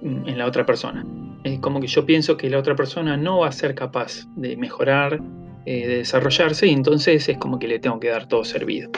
en 0.03 0.39
la 0.39 0.47
otra 0.47 0.65
persona. 0.67 1.05
Es 1.45 1.59
como 1.61 1.81
que 1.81 1.87
yo 1.87 2.05
pienso 2.05 2.37
que 2.37 2.51
la 2.51 2.59
otra 2.59 2.77
persona 2.77 3.17
no 3.17 3.41
va 3.41 3.49
a 3.49 3.53
ser 3.53 3.75
capaz 3.75 4.27
de 4.37 4.57
mejorar, 4.57 5.21
eh, 5.67 5.87
de 5.87 5.97
desarrollarse, 5.99 6.67
y 6.67 6.71
entonces 6.71 7.29
es 7.29 7.39
como 7.39 7.59
que 7.59 7.69
le 7.69 7.79
tengo 7.79 8.01
que 8.01 8.09
dar 8.09 8.27
todo 8.27 8.45
servido. 8.45 8.91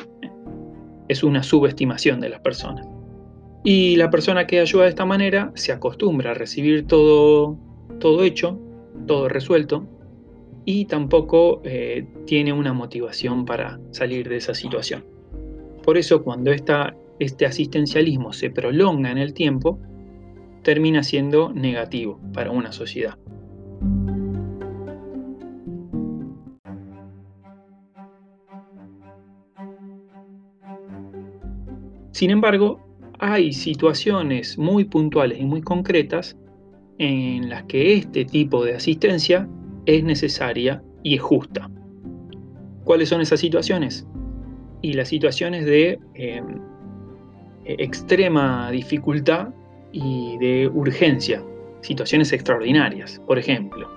Es 1.09 1.23
una 1.23 1.43
subestimación 1.43 2.21
de 2.21 2.29
las 2.29 2.41
personas. 2.41 2.87
Y 3.65 3.97
la 3.97 4.11
persona 4.11 4.47
que 4.47 4.61
ayuda 4.61 4.85
de 4.85 4.89
esta 4.89 5.05
manera 5.05 5.53
se 5.55 5.73
acostumbra 5.73 6.33
a 6.33 6.35
recibir 6.35 6.87
todo, 6.87 7.57
todo 8.01 8.25
hecho, 8.25 8.59
todo 9.07 9.29
resuelto, 9.29 9.87
y 10.65 10.85
tampoco 10.87 11.61
eh, 11.65 12.07
tiene 12.27 12.53
una 12.53 12.73
motivación 12.73 13.45
para 13.45 13.81
salir 13.91 14.29
de 14.29 14.37
esa 14.37 14.55
situación. 14.55 15.05
Por 15.85 15.99
eso 15.99 16.23
cuando 16.23 16.53
este 16.53 17.47
asistencialismo 17.47 18.33
se 18.33 18.51
prolonga 18.51 19.11
en 19.11 19.19
el 19.19 19.35
tiempo, 19.35 19.81
termina 20.63 21.03
siendo 21.03 21.53
negativo 21.53 22.21
para 22.33 22.51
una 22.51 22.73
sociedad. 22.73 23.19
Sin 32.13 32.31
embargo, 32.31 32.81
hay 33.19 33.53
situaciones 33.53 34.59
muy 34.59 34.85
puntuales 34.85 35.41
y 35.41 35.45
muy 35.45 35.63
concretas 35.63 36.37
en 36.99 37.49
las 37.49 37.65
que 37.65 37.95
este 37.95 38.25
tipo 38.25 38.65
de 38.65 38.75
asistencia 38.75 39.49
es 39.87 40.05
necesaria 40.05 40.83
y 41.03 41.17
es 41.17 41.23
justa. 41.23 41.69
¿Cuáles 42.85 43.09
son 43.09 43.21
esas 43.21 43.41
situaciones? 43.41 44.07
Y 44.83 44.93
las 44.93 45.09
situaciones 45.09 45.65
de 45.65 45.99
em, 46.15 46.61
extrema 47.65 48.71
dificultad 48.71 49.49
y 49.93 50.39
de 50.39 50.69
urgencia, 50.69 51.43
situaciones 51.83 52.33
extraordinarias. 52.33 53.21
Por 53.27 53.39
ejemplo, 53.39 53.89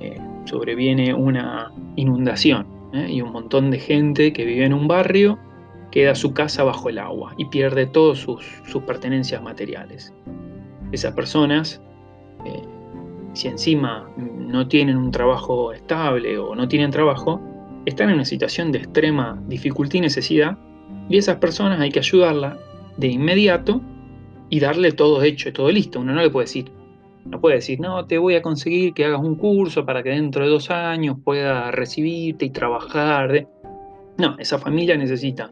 eh, 0.00 0.18
sobreviene 0.44 1.14
una 1.14 1.72
inundación 1.96 2.66
¿eh? 2.92 3.06
y 3.10 3.22
un 3.22 3.32
montón 3.32 3.70
de 3.70 3.78
gente 3.78 4.32
que 4.32 4.44
vive 4.44 4.64
en 4.64 4.74
un 4.74 4.86
barrio 4.86 5.38
queda 5.90 6.14
su 6.14 6.32
casa 6.32 6.64
bajo 6.64 6.88
el 6.88 6.98
agua 6.98 7.34
y 7.36 7.44
pierde 7.46 7.86
todas 7.86 8.18
sus, 8.18 8.44
pertenencias 8.86 9.42
materiales. 9.42 10.12
Esas 10.90 11.14
personas, 11.14 11.80
eh, 12.44 12.62
si 13.34 13.48
encima 13.48 14.10
no 14.16 14.66
tienen 14.68 14.96
un 14.96 15.10
trabajo 15.10 15.72
estable 15.72 16.38
o 16.38 16.54
no 16.54 16.66
tienen 16.66 16.90
trabajo, 16.90 17.40
están 17.86 18.08
en 18.08 18.16
una 18.16 18.24
situación 18.24 18.72
de 18.72 18.78
extrema 18.78 19.40
dificultad 19.48 19.96
y 19.96 20.00
necesidad, 20.00 20.58
y 21.08 21.18
esas 21.18 21.36
personas 21.36 21.80
hay 21.80 21.90
que 21.90 21.98
ayudarla 21.98 22.58
de 22.96 23.08
inmediato 23.08 23.80
y 24.52 24.60
darle 24.60 24.92
todo 24.92 25.22
hecho, 25.22 25.50
todo 25.50 25.70
listo. 25.70 25.98
Uno 25.98 26.12
no 26.12 26.20
le 26.20 26.28
puede 26.28 26.44
decir, 26.44 26.70
no 27.24 27.40
puede 27.40 27.54
decir, 27.56 27.80
no, 27.80 28.04
te 28.04 28.18
voy 28.18 28.34
a 28.34 28.42
conseguir 28.42 28.92
que 28.92 29.06
hagas 29.06 29.20
un 29.20 29.36
curso 29.36 29.86
para 29.86 30.02
que 30.02 30.10
dentro 30.10 30.44
de 30.44 30.50
dos 30.50 30.70
años 30.70 31.16
pueda 31.24 31.70
recibirte 31.70 32.44
y 32.44 32.50
trabajar. 32.50 33.48
No, 34.18 34.36
esa 34.38 34.58
familia 34.58 34.94
necesita 34.98 35.50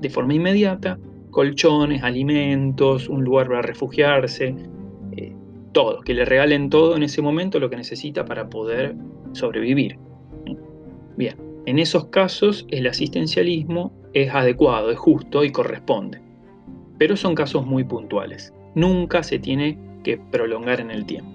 de 0.00 0.08
forma 0.10 0.34
inmediata 0.34 0.96
colchones, 1.32 2.04
alimentos, 2.04 3.08
un 3.08 3.24
lugar 3.24 3.48
para 3.48 3.62
refugiarse, 3.62 4.54
eh, 5.16 5.34
todo, 5.72 6.00
que 6.02 6.14
le 6.14 6.24
regalen 6.24 6.70
todo 6.70 6.94
en 6.94 7.02
ese 7.02 7.20
momento 7.22 7.58
lo 7.58 7.68
que 7.68 7.76
necesita 7.76 8.24
para 8.24 8.48
poder 8.48 8.94
sobrevivir. 9.32 9.98
Bien, 11.16 11.34
en 11.66 11.80
esos 11.80 12.06
casos 12.06 12.64
el 12.70 12.86
asistencialismo 12.86 13.92
es 14.14 14.32
adecuado, 14.32 14.92
es 14.92 14.98
justo 14.98 15.42
y 15.42 15.50
corresponde, 15.50 16.20
pero 16.98 17.16
son 17.16 17.34
casos 17.34 17.66
muy 17.66 17.84
puntuales. 17.84 18.52
Nunca 18.74 19.22
se 19.22 19.38
tiene 19.38 19.78
que 20.04 20.18
prolongar 20.18 20.80
en 20.80 20.90
el 20.90 21.06
tiempo. 21.06 21.30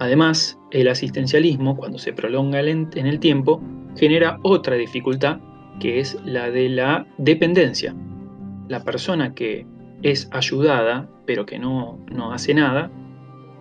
Además, 0.00 0.58
el 0.70 0.88
asistencialismo, 0.88 1.76
cuando 1.76 1.98
se 1.98 2.12
prolonga 2.12 2.60
en 2.60 2.88
el 2.94 3.18
tiempo, 3.18 3.60
genera 3.96 4.38
otra 4.42 4.76
dificultad 4.76 5.40
que 5.80 6.00
es 6.00 6.18
la 6.24 6.50
de 6.50 6.68
la 6.68 7.06
dependencia. 7.18 7.94
La 8.68 8.84
persona 8.84 9.34
que 9.34 9.66
es 10.02 10.28
ayudada, 10.32 11.08
pero 11.26 11.46
que 11.46 11.58
no, 11.58 11.98
hace 12.32 12.54
nada, 12.54 12.90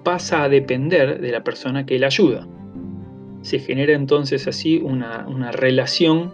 pasa 0.04 0.44
a 0.44 0.50
depender 0.50 1.20
de 1.22 1.32
la 1.32 1.44
persona 1.44 1.86
que 1.86 2.00
la 2.00 2.08
ayuda. 2.08 2.48
Se 3.48 3.60
genera 3.60 3.94
entonces 3.94 4.46
así 4.46 4.82
una, 4.84 5.26
una 5.26 5.54
relación 5.54 6.34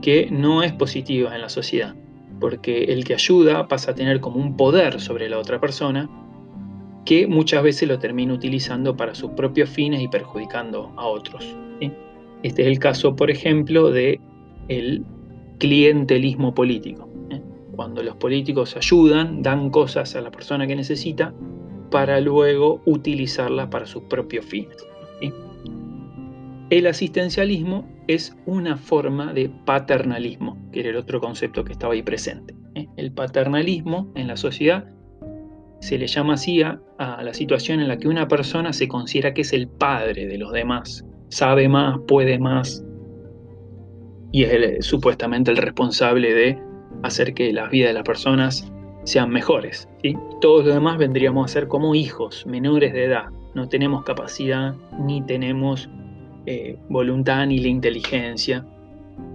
que 0.00 0.30
no 0.30 0.62
es 0.62 0.72
positiva 0.72 1.34
en 1.34 1.42
la 1.42 1.50
sociedad, 1.50 1.94
porque 2.40 2.84
el 2.84 3.04
que 3.04 3.12
ayuda 3.12 3.68
pasa 3.68 3.90
a 3.90 3.94
tener 3.94 4.20
como 4.20 4.40
un 4.40 4.56
poder 4.56 4.98
sobre 4.98 5.28
la 5.28 5.38
otra 5.38 5.60
persona 5.60 6.08
que 7.04 7.26
muchas 7.26 7.62
veces 7.62 7.86
lo 7.86 7.98
termina 7.98 8.32
utilizando 8.32 8.96
para 8.96 9.14
sus 9.14 9.32
propios 9.32 9.68
fines 9.68 10.00
y 10.00 10.08
perjudicando 10.08 10.90
a 10.96 11.06
otros. 11.06 11.44
Este 12.42 12.62
es 12.62 12.68
el 12.68 12.78
caso, 12.78 13.14
por 13.14 13.30
ejemplo, 13.30 13.90
de 13.90 14.18
el 14.68 15.04
clientelismo 15.58 16.54
político. 16.54 17.06
Cuando 17.76 18.02
los 18.02 18.16
políticos 18.16 18.74
ayudan, 18.74 19.42
dan 19.42 19.68
cosas 19.68 20.16
a 20.16 20.22
la 20.22 20.30
persona 20.30 20.66
que 20.66 20.76
necesita 20.76 21.34
para 21.90 22.22
luego 22.22 22.80
utilizarlas 22.86 23.68
para 23.68 23.84
sus 23.84 24.04
propios 24.04 24.46
fines. 24.46 24.78
El 26.70 26.86
asistencialismo 26.86 27.86
es 28.08 28.36
una 28.46 28.76
forma 28.76 29.32
de 29.34 29.50
paternalismo, 29.64 30.56
que 30.72 30.80
era 30.80 30.90
el 30.90 30.96
otro 30.96 31.20
concepto 31.20 31.62
que 31.62 31.72
estaba 31.72 31.92
ahí 31.92 32.02
presente. 32.02 32.54
El 32.96 33.12
paternalismo 33.12 34.10
en 34.14 34.28
la 34.28 34.36
sociedad 34.36 34.86
se 35.80 35.98
le 35.98 36.06
llama 36.06 36.34
así 36.34 36.62
a, 36.62 36.80
la 36.98 37.34
situación 37.34 37.80
en 37.80 37.88
la 37.88 37.98
que 37.98 38.08
una 38.08 38.26
persona 38.28 38.72
se 38.72 38.88
considera 38.88 39.34
que 39.34 39.42
es 39.42 39.52
el 39.52 39.68
padre 39.68 40.26
de 40.26 40.38
los 40.38 40.52
demás, 40.52 41.04
sabe 41.28 41.68
más, 41.68 41.98
puede 42.08 42.38
más, 42.38 42.82
y 44.32 44.44
es 44.44 44.86
supuestamente 44.86 45.50
el 45.50 45.58
responsable 45.58 46.32
de 46.32 46.58
hacer 47.02 47.34
que 47.34 47.52
las 47.52 47.70
vidas 47.70 47.90
de 47.90 47.94
las 47.94 48.04
personas 48.04 48.72
sean 49.04 49.28
mejores. 49.28 49.88
¿sí? 50.02 50.16
Todos 50.40 50.64
los 50.64 50.74
demás 50.74 50.96
vendríamos 50.96 51.44
a 51.44 51.52
ser 51.52 51.68
como 51.68 51.94
hijos, 51.94 52.46
menores 52.46 52.94
de 52.94 53.04
edad. 53.04 53.26
No 53.54 53.68
tenemos 53.68 54.02
capacidad, 54.04 54.74
ni 54.98 55.20
tenemos 55.22 55.88
eh, 56.46 56.76
voluntad, 56.88 57.46
ni 57.46 57.58
la 57.58 57.68
inteligencia 57.68 58.64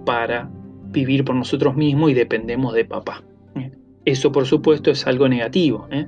para 0.04 0.48
vivir 0.90 1.24
por 1.24 1.34
nosotros 1.34 1.76
mismos 1.76 2.10
y 2.10 2.14
dependemos 2.14 2.74
de 2.74 2.84
papá. 2.84 3.22
¿eh? 3.56 3.70
Eso, 4.04 4.32
por 4.32 4.46
supuesto, 4.46 4.90
es 4.90 5.06
algo 5.06 5.28
negativo. 5.28 5.88
¿eh? 5.90 6.06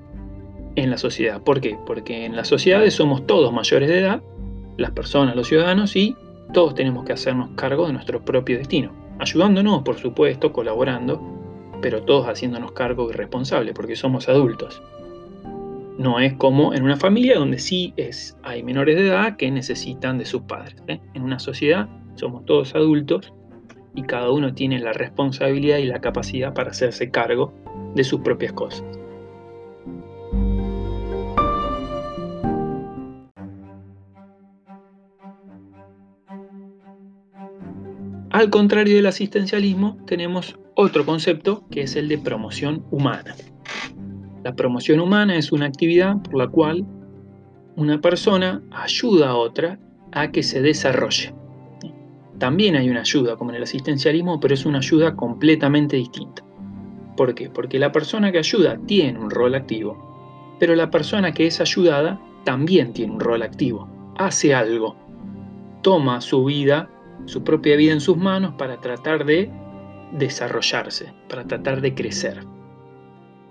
en 0.76 0.90
la 0.90 0.98
sociedad. 0.98 1.42
¿Por 1.42 1.60
qué? 1.60 1.78
Porque 1.86 2.24
en 2.24 2.36
las 2.36 2.48
sociedades 2.48 2.94
somos 2.94 3.26
todos 3.26 3.52
mayores 3.52 3.88
de 3.88 4.00
edad, 4.00 4.22
las 4.76 4.90
personas, 4.92 5.36
los 5.36 5.48
ciudadanos, 5.48 5.96
y 5.96 6.16
todos 6.52 6.74
tenemos 6.74 7.04
que 7.04 7.12
hacernos 7.12 7.50
cargo 7.56 7.86
de 7.86 7.92
nuestro 7.92 8.24
propio 8.24 8.58
destino. 8.58 8.92
Ayudándonos, 9.18 9.82
por 9.82 9.98
supuesto, 9.98 10.52
colaborando, 10.52 11.20
pero 11.80 12.02
todos 12.02 12.26
haciéndonos 12.26 12.72
cargo 12.72 13.10
y 13.10 13.12
responsables, 13.12 13.74
porque 13.74 13.96
somos 13.96 14.28
adultos. 14.28 14.82
No 15.98 16.20
es 16.20 16.32
como 16.34 16.72
en 16.74 16.84
una 16.84 16.96
familia 16.96 17.38
donde 17.38 17.58
sí 17.58 17.92
es, 17.96 18.36
hay 18.42 18.62
menores 18.62 18.96
de 18.96 19.08
edad 19.08 19.36
que 19.36 19.50
necesitan 19.50 20.18
de 20.18 20.24
sus 20.24 20.42
padres. 20.42 20.76
¿eh? 20.88 21.00
En 21.14 21.22
una 21.22 21.38
sociedad 21.38 21.88
somos 22.14 22.44
todos 22.46 22.74
adultos 22.74 23.32
y 23.94 24.02
cada 24.02 24.30
uno 24.30 24.54
tiene 24.54 24.78
la 24.78 24.92
responsabilidad 24.92 25.78
y 25.78 25.84
la 25.84 26.00
capacidad 26.00 26.54
para 26.54 26.70
hacerse 26.70 27.10
cargo 27.10 27.52
de 27.94 28.04
sus 28.04 28.20
propias 28.20 28.52
cosas. 28.52 28.84
Al 38.30 38.48
contrario 38.48 38.96
del 38.96 39.06
asistencialismo, 39.06 39.98
tenemos 40.06 40.58
otro 40.74 41.04
concepto 41.04 41.68
que 41.70 41.82
es 41.82 41.96
el 41.96 42.08
de 42.08 42.16
promoción 42.16 42.82
humana. 42.90 43.36
La 44.44 44.54
promoción 44.54 45.00
humana 45.00 45.36
es 45.36 45.52
una 45.52 45.66
actividad 45.66 46.20
por 46.22 46.34
la 46.34 46.48
cual 46.48 46.84
una 47.76 48.00
persona 48.00 48.62
ayuda 48.70 49.30
a 49.30 49.36
otra 49.36 49.78
a 50.12 50.30
que 50.30 50.42
se 50.42 50.60
desarrolle. 50.60 51.34
También 52.38 52.76
hay 52.76 52.90
una 52.90 53.00
ayuda 53.00 53.36
como 53.36 53.50
en 53.50 53.56
el 53.56 53.62
asistencialismo, 53.62 54.40
pero 54.40 54.54
es 54.54 54.66
una 54.66 54.78
ayuda 54.78 55.14
completamente 55.14 55.96
distinta. 55.96 56.42
¿Por 57.16 57.34
qué? 57.34 57.50
Porque 57.50 57.78
la 57.78 57.92
persona 57.92 58.32
que 58.32 58.38
ayuda 58.38 58.78
tiene 58.86 59.18
un 59.18 59.30
rol 59.30 59.54
activo, 59.54 60.56
pero 60.58 60.74
la 60.74 60.90
persona 60.90 61.32
que 61.32 61.46
es 61.46 61.60
ayudada 61.60 62.20
también 62.44 62.92
tiene 62.92 63.12
un 63.12 63.20
rol 63.20 63.42
activo, 63.42 63.88
hace 64.16 64.54
algo, 64.54 64.96
toma 65.82 66.20
su 66.20 66.44
vida 66.44 66.88
su 67.26 67.44
propia 67.44 67.76
vida 67.76 67.92
en 67.92 68.00
sus 68.00 68.16
manos 68.16 68.54
para 68.54 68.80
tratar 68.80 69.24
de 69.24 69.50
desarrollarse, 70.12 71.12
para 71.28 71.46
tratar 71.46 71.80
de 71.80 71.94
crecer. 71.94 72.44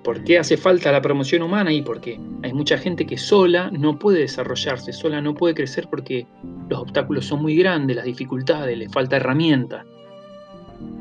¿Por 0.03 0.23
qué 0.23 0.39
hace 0.39 0.57
falta 0.57 0.91
la 0.91 1.01
promoción 1.01 1.43
humana? 1.43 1.71
Y 1.71 1.83
porque 1.83 2.19
hay 2.41 2.53
mucha 2.53 2.77
gente 2.77 3.05
que 3.05 3.17
sola 3.17 3.69
no 3.71 3.99
puede 3.99 4.21
desarrollarse, 4.21 4.93
sola 4.93 5.21
no 5.21 5.35
puede 5.35 5.53
crecer 5.53 5.87
porque 5.89 6.25
los 6.69 6.79
obstáculos 6.79 7.25
son 7.25 7.41
muy 7.41 7.55
grandes, 7.55 7.95
las 7.95 8.05
dificultades, 8.05 8.77
le 8.77 8.89
falta 8.89 9.17
herramienta. 9.17 9.85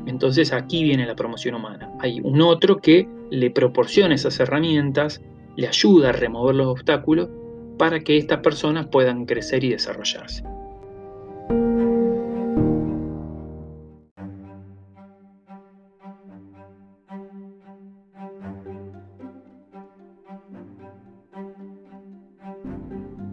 Entonces 0.05 0.53
aquí 0.53 0.83
viene 0.83 1.07
la 1.07 1.15
promoción 1.15 1.55
humana. 1.55 1.89
Hay 1.99 2.19
un 2.21 2.41
otro 2.41 2.77
que 2.77 3.07
le 3.31 3.49
proporciona 3.49 4.13
esas 4.13 4.39
herramientas, 4.39 5.21
le 5.55 5.67
ayuda 5.67 6.09
a 6.09 6.13
remover 6.13 6.55
los 6.55 6.67
obstáculos 6.67 7.29
para 7.77 8.01
que 8.01 8.17
estas 8.17 8.41
personas 8.41 8.87
puedan 8.87 9.25
crecer 9.25 9.63
y 9.63 9.69
desarrollarse. 9.69 10.43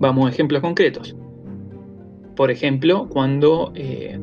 Vamos 0.01 0.27
a 0.27 0.33
ejemplos 0.33 0.63
concretos. 0.63 1.17
Por 2.37 2.51
ejemplo, 2.51 3.09
cuando 3.09 3.73
eh, 3.75 4.19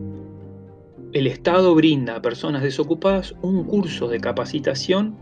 el 1.12 1.28
Estado 1.28 1.76
brinda 1.76 2.16
a 2.16 2.22
personas 2.22 2.64
desocupadas 2.64 3.36
un 3.42 3.66
curso 3.66 4.08
de 4.08 4.20
capacitación 4.20 5.16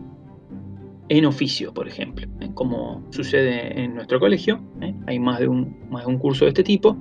en 1.08 1.26
oficio, 1.26 1.74
por 1.74 1.88
ejemplo, 1.88 2.26
¿eh? 2.40 2.50
como 2.54 3.02
sucede 3.10 3.82
en 3.82 3.94
nuestro 3.94 4.20
colegio, 4.20 4.60
¿eh? 4.80 4.94
hay 5.06 5.18
más 5.18 5.40
de, 5.40 5.48
un, 5.48 5.76
más 5.90 6.06
de 6.06 6.12
un 6.12 6.18
curso 6.18 6.44
de 6.44 6.50
este 6.50 6.62
tipo, 6.62 6.96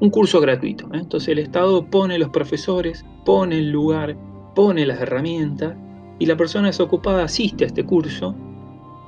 un 0.00 0.10
curso 0.10 0.40
gratuito. 0.40 0.88
Entonces 0.92 1.28
el 1.30 1.40
Estado 1.40 1.84
pone 1.86 2.18
los 2.18 2.30
profesores, 2.30 3.04
pone 3.24 3.58
el 3.58 3.70
lugar, 3.70 4.16
pone 4.54 4.86
las 4.86 5.00
herramientas 5.00 5.76
y 6.18 6.26
la 6.26 6.36
persona 6.36 6.68
desocupada 6.68 7.24
asiste 7.24 7.64
a 7.64 7.66
este 7.66 7.84
curso 7.84 8.34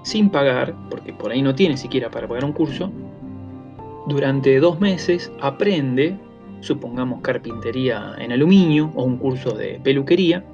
sin 0.03 0.31
pagar, 0.31 0.75
porque 0.91 1.13
por 1.13 1.31
ahí 1.31 1.43
no 1.43 1.55
tiene 1.55 1.77
siquiera 1.77 2.11
para 2.11 2.27
pagar 2.27 2.45
un 2.45 2.53
curso, 2.53 2.91
durante 4.07 4.59
dos 4.59 4.81
meses 4.81 5.33
aprende, 5.41 6.19
supongamos 6.61 7.21
carpintería 7.21 8.15
en 8.19 8.33
aluminio 8.33 8.91
o 8.95 9.05
un 9.05 9.17
curso 9.17 9.51
de 9.51 9.81
peluquería, 9.83 10.45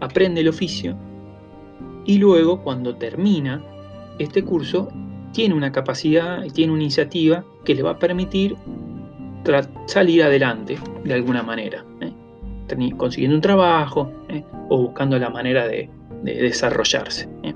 aprende 0.00 0.40
el 0.40 0.48
oficio 0.48 0.96
y 2.04 2.18
luego 2.18 2.62
cuando 2.62 2.96
termina 2.96 3.62
este 4.18 4.42
curso 4.42 4.88
tiene 5.32 5.54
una 5.54 5.72
capacidad, 5.72 6.42
tiene 6.52 6.72
una 6.72 6.82
iniciativa 6.82 7.44
que 7.64 7.74
le 7.74 7.82
va 7.82 7.92
a 7.92 7.98
permitir 7.98 8.56
salir 9.86 10.22
adelante 10.22 10.78
de 11.04 11.14
alguna 11.14 11.42
manera, 11.42 11.84
¿eh? 12.00 12.12
consiguiendo 12.96 13.36
un 13.36 13.40
trabajo 13.40 14.12
¿eh? 14.28 14.44
o 14.68 14.78
buscando 14.78 15.18
la 15.18 15.30
manera 15.30 15.66
de, 15.66 15.88
desarrollarse. 16.22 17.28
¿eh? 17.42 17.54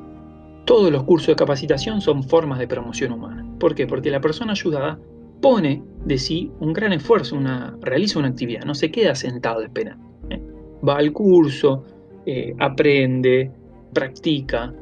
todos 0.65 0.91
los 0.91 1.05
cursos 1.05 1.29
de 1.29 1.37
capacitación 1.37 2.01
son 2.01 2.23
formas 2.23 2.59
de 2.59 2.67
promoción 2.67 3.13
humana. 3.13 3.47
¿Por 3.59 3.75
qué? 3.75 3.87
Porque 3.87 4.11
la 4.11 4.21
persona 4.21 4.53
ayudada 4.53 4.99
pone 5.45 5.83
de 6.07 6.17
sí 6.17 6.51
un 6.61 6.73
gran 6.73 6.95
esfuerzo, 6.95 7.39
realiza 7.83 8.19
una 8.19 8.29
actividad, 8.29 8.65
no 8.65 8.75
se 8.75 8.91
queda 8.91 9.15
sentado 9.15 9.61
esperando. 9.61 10.03
¿eh? 10.31 10.41
Va 10.89 10.97
al 10.97 11.13
curso, 11.13 11.85
eh, 12.25 12.55
aprende, 12.59 13.51
practica, 13.93 14.73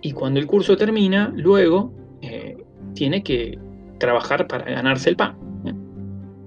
y 0.00 0.10
cuando 0.10 0.40
el 0.40 0.48
curso 0.48 0.76
termina, 0.76 1.32
luego 1.36 1.92
eh, 2.20 2.56
tiene 2.94 3.22
que 3.22 3.56
trabajar 3.98 4.48
para 4.48 4.64
ganarse 4.64 5.08
el 5.08 5.14
pan. 5.14 5.36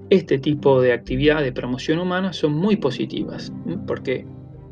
Este 0.09 0.37
tipo 0.37 0.81
de 0.81 0.91
actividad 0.91 1.41
de 1.41 1.53
promoción 1.53 1.99
humana 1.99 2.33
son 2.33 2.51
muy 2.51 2.75
positivas, 2.75 3.53
porque 3.87 4.25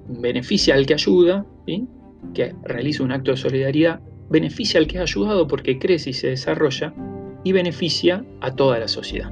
beneficia 0.10 0.76
al 0.76 0.86
que 0.86 0.96
ayuda, 0.96 1.46
que 2.34 2.54
realiza 2.64 3.02
un 3.02 3.14
acto 3.14 3.32
de 3.32 3.38
solidaridad, 3.38 4.02
beneficia 4.30 4.78
al 4.82 4.88
que 4.88 5.00
ha 5.00 5.04
ayudado 5.04 5.48
porque 5.48 5.80
crece 5.80 6.10
y 6.10 6.14
se 6.14 6.28
desarrolla, 6.28 6.94
y 7.44 7.52
beneficia 7.52 8.26
a 8.42 8.56
toda 8.56 8.80
la 8.80 8.88
sociedad. 8.88 9.32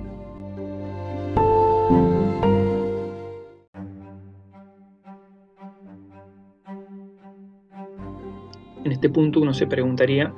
En 8.83 8.91
este 8.91 9.09
punto 9.09 9.39
uno 9.39 9.53
se 9.53 9.67
preguntaría 9.67 10.33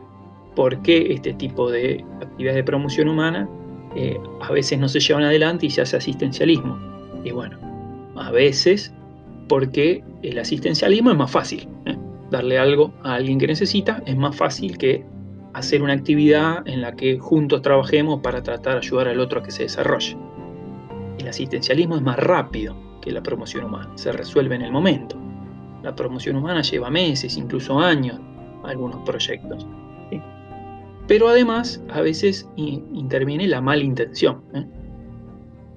por 0.55 0.81
qué 0.81 1.13
este 1.13 1.33
tipo 1.33 1.71
de 1.71 2.05
actividades 2.21 2.57
de 2.57 2.63
promoción 2.63 3.07
humana 3.07 3.49
eh, 3.95 4.19
a 4.41 4.51
veces 4.51 4.79
no 4.79 4.87
se 4.87 4.99
llevan 4.99 5.23
adelante 5.23 5.65
y 5.67 5.69
se 5.69 5.81
hace 5.81 5.97
asistencialismo. 5.97 6.77
Y 7.23 7.31
bueno, 7.31 7.57
a 8.15 8.31
veces 8.31 8.93
porque 9.47 10.03
el 10.21 10.39
asistencialismo 10.39 11.11
es 11.11 11.17
más 11.17 11.31
fácil. 11.31 11.67
¿eh? 11.85 11.97
Darle 12.31 12.57
algo 12.57 12.93
a 13.03 13.15
alguien 13.15 13.39
que 13.39 13.47
necesita 13.47 14.01
es 14.05 14.15
más 14.15 14.35
fácil 14.35 14.77
que 14.77 15.05
hacer 15.53 15.81
una 15.81 15.93
actividad 15.93 16.67
en 16.67 16.81
la 16.81 16.95
que 16.95 17.19
juntos 17.19 17.61
trabajemos 17.61 18.21
para 18.21 18.41
tratar 18.41 18.73
de 18.73 18.79
ayudar 18.79 19.07
al 19.07 19.19
otro 19.19 19.39
a 19.39 19.43
que 19.43 19.51
se 19.51 19.63
desarrolle. 19.63 20.17
El 21.19 21.27
asistencialismo 21.27 21.95
es 21.95 22.01
más 22.01 22.17
rápido 22.17 22.75
que 23.01 23.11
la 23.11 23.21
promoción 23.21 23.65
humana, 23.65 23.91
se 23.95 24.11
resuelve 24.11 24.55
en 24.55 24.63
el 24.63 24.71
momento. 24.71 25.17
La 25.83 25.95
promoción 25.95 26.37
humana 26.37 26.61
lleva 26.61 26.89
meses, 26.89 27.37
incluso 27.37 27.79
años, 27.79 28.19
algunos 28.63 29.01
proyectos. 29.03 29.67
Pero 31.07 31.27
además, 31.27 31.83
a 31.89 32.01
veces 32.01 32.49
interviene 32.55 33.47
la 33.47 33.59
mala 33.59 33.83
intención. 33.83 34.41
¿eh? 34.53 34.65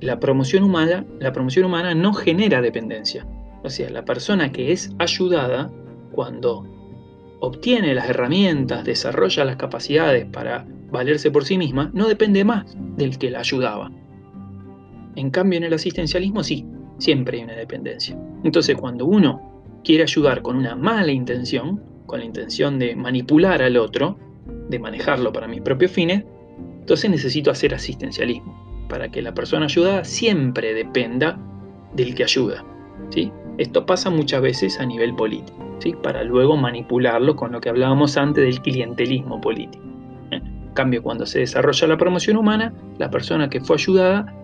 La, 0.00 0.20
promoción 0.20 0.62
humana, 0.62 1.04
la 1.18 1.32
promoción 1.32 1.66
humana 1.66 1.94
no 1.94 2.12
genera 2.12 2.60
dependencia. 2.60 3.26
O 3.64 3.70
sea, 3.70 3.90
la 3.90 4.04
persona 4.04 4.52
que 4.52 4.70
es 4.70 4.94
ayudada, 4.98 5.70
cuando 6.12 6.64
obtiene 7.40 7.94
las 7.94 8.08
herramientas, 8.08 8.84
desarrolla 8.84 9.44
las 9.44 9.56
capacidades 9.56 10.26
para 10.26 10.66
valerse 10.90 11.30
por 11.30 11.44
sí 11.44 11.58
misma, 11.58 11.90
no 11.92 12.08
depende 12.08 12.44
más 12.44 12.76
del 12.96 13.18
que 13.18 13.30
la 13.30 13.40
ayudaba. 13.40 13.90
En 15.16 15.30
cambio, 15.30 15.58
en 15.58 15.64
el 15.64 15.74
asistencialismo 15.74 16.42
sí, 16.42 16.66
siempre 16.98 17.38
hay 17.38 17.44
una 17.44 17.54
dependencia. 17.54 18.18
Entonces, 18.44 18.76
cuando 18.76 19.06
uno 19.06 19.62
quiere 19.84 20.02
ayudar 20.02 20.42
con 20.42 20.56
una 20.56 20.74
mala 20.76 21.12
intención, 21.12 21.82
con 22.06 22.20
la 22.20 22.24
intención 22.24 22.78
de 22.78 22.94
manipular 22.96 23.62
al 23.62 23.76
otro, 23.76 24.18
de 24.68 24.78
manejarlo 24.78 25.32
para 25.32 25.48
mis 25.48 25.60
propios 25.60 25.90
fines, 25.90 26.24
entonces 26.80 27.10
necesito 27.10 27.50
hacer 27.50 27.74
asistencialismo, 27.74 28.86
para 28.88 29.10
que 29.10 29.22
la 29.22 29.34
persona 29.34 29.66
ayudada 29.66 30.04
siempre 30.04 30.72
dependa 30.72 31.38
del 31.94 32.14
que 32.14 32.24
ayuda. 32.24 32.64
¿sí? 33.10 33.32
Esto 33.58 33.86
pasa 33.86 34.10
muchas 34.10 34.40
veces 34.40 34.78
a 34.78 34.86
nivel 34.86 35.14
político 35.14 35.65
para 36.02 36.24
luego 36.24 36.56
manipularlo 36.56 37.36
con 37.36 37.52
lo 37.52 37.60
que 37.60 37.68
hablábamos 37.68 38.16
antes 38.16 38.44
del 38.44 38.60
clientelismo 38.60 39.40
político. 39.40 39.84
En 40.30 40.72
cambio, 40.74 41.02
cuando 41.02 41.26
se 41.26 41.40
desarrolla 41.40 41.88
la 41.88 41.96
promoción 41.96 42.36
humana, 42.36 42.72
la 42.98 43.10
persona 43.10 43.48
que 43.48 43.60
fue 43.60 43.76
ayudada 43.76 44.34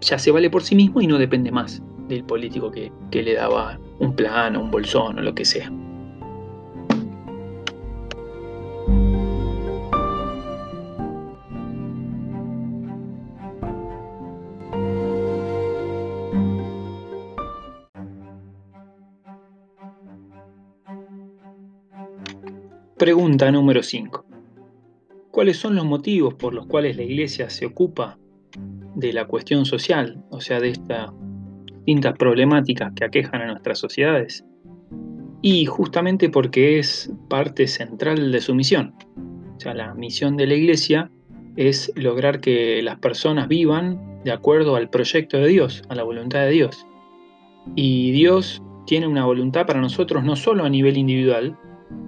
ya 0.00 0.18
se 0.18 0.30
vale 0.30 0.50
por 0.50 0.62
sí 0.62 0.74
mismo 0.74 1.00
y 1.00 1.06
no 1.06 1.18
depende 1.18 1.50
más 1.50 1.82
del 2.08 2.24
político 2.24 2.70
que, 2.70 2.92
que 3.10 3.22
le 3.22 3.34
daba 3.34 3.78
un 3.98 4.14
plan 4.14 4.56
o 4.56 4.60
un 4.60 4.70
bolsón 4.70 5.18
o 5.18 5.22
lo 5.22 5.34
que 5.34 5.44
sea. 5.44 5.70
Pregunta 23.04 23.52
número 23.52 23.82
5. 23.82 24.24
¿Cuáles 25.30 25.58
son 25.58 25.76
los 25.76 25.84
motivos 25.84 26.32
por 26.32 26.54
los 26.54 26.64
cuales 26.64 26.96
la 26.96 27.02
Iglesia 27.02 27.50
se 27.50 27.66
ocupa 27.66 28.18
de 28.94 29.12
la 29.12 29.26
cuestión 29.26 29.66
social, 29.66 30.24
o 30.30 30.40
sea, 30.40 30.58
de 30.58 30.70
estas 30.70 31.10
distintas 31.66 32.16
problemáticas 32.16 32.94
que 32.94 33.04
aquejan 33.04 33.42
a 33.42 33.48
nuestras 33.48 33.78
sociedades? 33.78 34.42
Y 35.42 35.66
justamente 35.66 36.30
porque 36.30 36.78
es 36.78 37.12
parte 37.28 37.66
central 37.66 38.32
de 38.32 38.40
su 38.40 38.54
misión. 38.54 38.94
O 39.54 39.60
sea, 39.60 39.74
la 39.74 39.92
misión 39.92 40.38
de 40.38 40.46
la 40.46 40.54
Iglesia 40.54 41.10
es 41.56 41.92
lograr 41.96 42.40
que 42.40 42.80
las 42.80 43.00
personas 43.00 43.48
vivan 43.48 44.22
de 44.24 44.32
acuerdo 44.32 44.76
al 44.76 44.88
proyecto 44.88 45.36
de 45.36 45.48
Dios, 45.48 45.82
a 45.90 45.94
la 45.94 46.04
voluntad 46.04 46.40
de 46.40 46.52
Dios. 46.52 46.86
Y 47.76 48.12
Dios 48.12 48.62
tiene 48.86 49.06
una 49.06 49.26
voluntad 49.26 49.66
para 49.66 49.82
nosotros 49.82 50.24
no 50.24 50.36
solo 50.36 50.64
a 50.64 50.70
nivel 50.70 50.96
individual, 50.96 51.58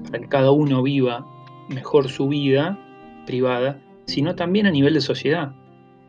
para 0.05 0.21
que 0.21 0.29
cada 0.29 0.51
uno 0.51 0.83
viva 0.83 1.27
mejor 1.69 2.09
su 2.09 2.29
vida 2.29 2.79
privada, 3.27 3.81
sino 4.07 4.35
también 4.35 4.67
a 4.67 4.71
nivel 4.71 4.95
de 4.95 5.01
sociedad. 5.01 5.53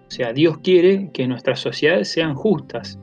O 0.07 0.11
sea, 0.11 0.31
Dios 0.33 0.59
quiere 0.59 1.11
que 1.11 1.27
nuestras 1.27 1.59
sociedades 1.59 2.09
sean 2.09 2.35
justas, 2.35 2.99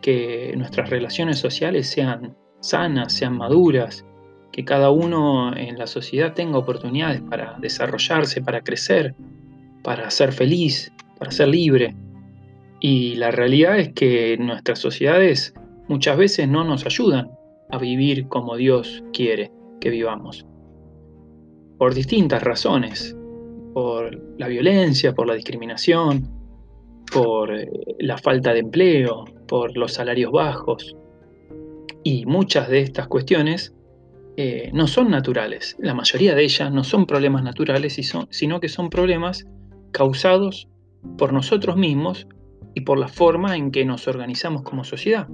que 0.00 0.54
nuestras 0.56 0.88
relaciones 0.88 1.38
sociales 1.38 1.88
sean 1.88 2.36
sanas, 2.60 3.12
sean 3.12 3.36
maduras, 3.36 4.06
que 4.52 4.64
cada 4.64 4.90
uno 4.90 5.54
en 5.54 5.78
la 5.78 5.86
sociedad 5.86 6.32
tenga 6.34 6.58
oportunidades 6.58 7.20
para 7.22 7.56
desarrollarse, 7.60 8.40
para 8.40 8.62
crecer, 8.62 9.14
para 9.82 10.10
ser 10.10 10.32
feliz, 10.32 10.92
para 11.18 11.30
ser 11.30 11.48
libre. 11.48 11.94
Y 12.80 13.16
la 13.16 13.30
realidad 13.30 13.78
es 13.78 13.92
que 13.92 14.36
nuestras 14.38 14.78
sociedades 14.78 15.54
muchas 15.88 16.16
veces 16.16 16.48
no 16.48 16.64
nos 16.64 16.86
ayudan 16.86 17.30
a 17.70 17.78
vivir 17.78 18.26
como 18.28 18.56
Dios 18.56 19.04
quiere 19.12 19.50
que 19.80 19.90
vivamos. 19.90 20.46
Por 21.78 21.94
distintas 21.94 22.42
razones, 22.42 23.16
por 23.72 24.20
la 24.38 24.48
violencia, 24.48 25.14
por 25.14 25.26
la 25.26 25.34
discriminación, 25.34 26.28
por 27.12 27.54
eh, 27.54 27.68
la 27.98 28.18
falta 28.18 28.52
de 28.52 28.60
empleo, 28.60 29.24
por 29.48 29.76
los 29.76 29.94
salarios 29.94 30.32
bajos. 30.32 30.96
Y 32.02 32.26
muchas 32.26 32.68
de 32.68 32.80
estas 32.80 33.08
cuestiones 33.08 33.74
eh, 34.36 34.70
no 34.72 34.86
son 34.86 35.10
naturales. 35.10 35.76
La 35.78 35.94
mayoría 35.94 36.34
de 36.34 36.44
ellas 36.44 36.72
no 36.72 36.84
son 36.84 37.06
problemas 37.06 37.42
naturales, 37.42 38.00
sino 38.30 38.60
que 38.60 38.68
son 38.68 38.88
problemas 38.88 39.46
causados 39.92 40.68
por 41.18 41.32
nosotros 41.32 41.76
mismos 41.76 42.26
y 42.74 42.82
por 42.82 42.98
la 42.98 43.08
forma 43.08 43.56
en 43.56 43.70
que 43.70 43.84
nos 43.84 44.06
organizamos 44.08 44.62
como 44.62 44.84
sociedad. 44.84 45.28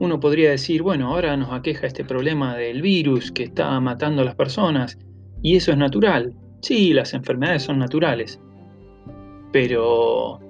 Uno 0.00 0.18
podría 0.18 0.50
decir, 0.50 0.82
bueno, 0.82 1.08
ahora 1.08 1.36
nos 1.36 1.52
aqueja 1.52 1.86
este 1.86 2.06
problema 2.06 2.56
del 2.56 2.80
virus 2.80 3.30
que 3.30 3.44
está 3.44 3.78
matando 3.80 4.22
a 4.22 4.24
las 4.24 4.34
personas 4.34 4.98
y 5.42 5.56
eso 5.56 5.72
es 5.72 5.76
natural. 5.76 6.34
Sí, 6.62 6.94
las 6.94 7.12
enfermedades 7.12 7.64
son 7.64 7.78
naturales. 7.78 8.40
Pero 9.52 10.40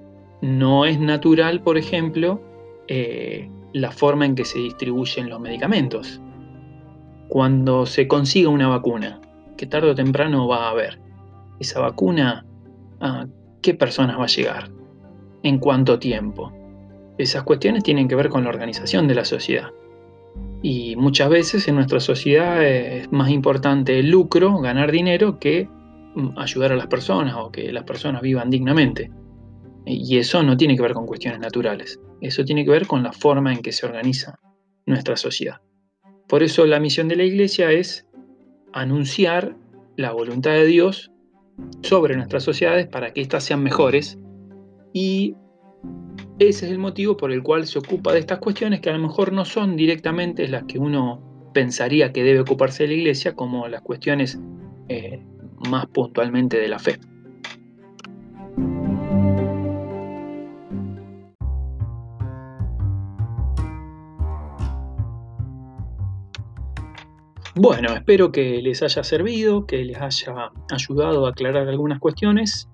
no 0.40 0.84
es 0.84 1.00
natural, 1.00 1.62
por 1.64 1.76
ejemplo, 1.76 2.40
eh, 2.86 3.50
la 3.72 3.90
forma 3.90 4.24
en 4.24 4.36
que 4.36 4.44
se 4.44 4.60
distribuyen 4.60 5.28
los 5.28 5.40
medicamentos. 5.40 6.20
Cuando 7.28 7.86
se 7.86 8.06
consiga 8.06 8.50
una 8.50 8.68
vacuna, 8.68 9.20
que 9.56 9.66
tarde 9.66 9.90
o 9.90 9.94
temprano 9.96 10.46
va 10.46 10.68
a 10.68 10.70
haber, 10.70 11.00
esa 11.58 11.80
vacuna, 11.80 12.46
¿a 13.00 13.26
qué 13.62 13.74
personas 13.74 14.16
va 14.16 14.24
a 14.24 14.28
llegar? 14.28 14.70
¿En 15.42 15.58
cuánto 15.58 15.98
tiempo? 15.98 16.52
Esas 17.20 17.42
cuestiones 17.42 17.82
tienen 17.82 18.08
que 18.08 18.14
ver 18.14 18.30
con 18.30 18.44
la 18.44 18.48
organización 18.48 19.06
de 19.06 19.14
la 19.14 19.26
sociedad. 19.26 19.68
Y 20.62 20.96
muchas 20.96 21.28
veces 21.28 21.68
en 21.68 21.74
nuestra 21.74 22.00
sociedad 22.00 22.64
es 22.64 23.12
más 23.12 23.30
importante 23.30 23.98
el 23.98 24.10
lucro, 24.10 24.58
ganar 24.58 24.90
dinero, 24.90 25.38
que 25.38 25.68
mm, 26.14 26.38
ayudar 26.38 26.72
a 26.72 26.76
las 26.76 26.86
personas 26.86 27.34
o 27.36 27.52
que 27.52 27.72
las 27.72 27.84
personas 27.84 28.22
vivan 28.22 28.48
dignamente. 28.48 29.10
Y 29.84 30.16
eso 30.16 30.42
no 30.42 30.56
tiene 30.56 30.76
que 30.76 30.82
ver 30.82 30.94
con 30.94 31.06
cuestiones 31.06 31.40
naturales. 31.40 32.00
Eso 32.22 32.42
tiene 32.42 32.64
que 32.64 32.70
ver 32.70 32.86
con 32.86 33.02
la 33.02 33.12
forma 33.12 33.52
en 33.52 33.60
que 33.60 33.72
se 33.72 33.84
organiza 33.84 34.38
nuestra 34.86 35.18
sociedad. 35.18 35.60
Por 36.26 36.42
eso 36.42 36.64
la 36.64 36.80
misión 36.80 37.08
de 37.08 37.16
la 37.16 37.24
iglesia 37.24 37.70
es 37.70 38.06
anunciar 38.72 39.56
la 39.96 40.12
voluntad 40.12 40.52
de 40.52 40.64
Dios 40.64 41.12
sobre 41.82 42.16
nuestras 42.16 42.44
sociedades 42.44 42.86
para 42.86 43.12
que 43.12 43.20
éstas 43.20 43.44
sean 43.44 43.62
mejores 43.62 44.18
y 44.94 45.34
ese 46.48 46.64
es 46.64 46.72
el 46.72 46.78
motivo 46.78 47.18
por 47.18 47.32
el 47.32 47.42
cual 47.42 47.66
se 47.66 47.78
ocupa 47.78 48.14
de 48.14 48.20
estas 48.20 48.38
cuestiones 48.38 48.80
que 48.80 48.88
a 48.88 48.94
lo 48.94 48.98
mejor 48.98 49.30
no 49.30 49.44
son 49.44 49.76
directamente 49.76 50.48
las 50.48 50.64
que 50.64 50.78
uno 50.78 51.50
pensaría 51.52 52.12
que 52.12 52.22
debe 52.22 52.40
ocuparse 52.40 52.86
la 52.86 52.94
iglesia 52.94 53.34
como 53.34 53.68
las 53.68 53.82
cuestiones 53.82 54.40
eh, 54.88 55.22
más 55.68 55.86
puntualmente 55.88 56.58
de 56.58 56.68
la 56.68 56.78
fe. 56.78 56.98
Bueno, 67.54 67.92
espero 67.94 68.32
que 68.32 68.62
les 68.62 68.82
haya 68.82 69.04
servido, 69.04 69.66
que 69.66 69.84
les 69.84 69.98
haya 70.00 70.50
ayudado 70.70 71.26
a 71.26 71.30
aclarar 71.30 71.68
algunas 71.68 71.98
cuestiones. 71.98 72.66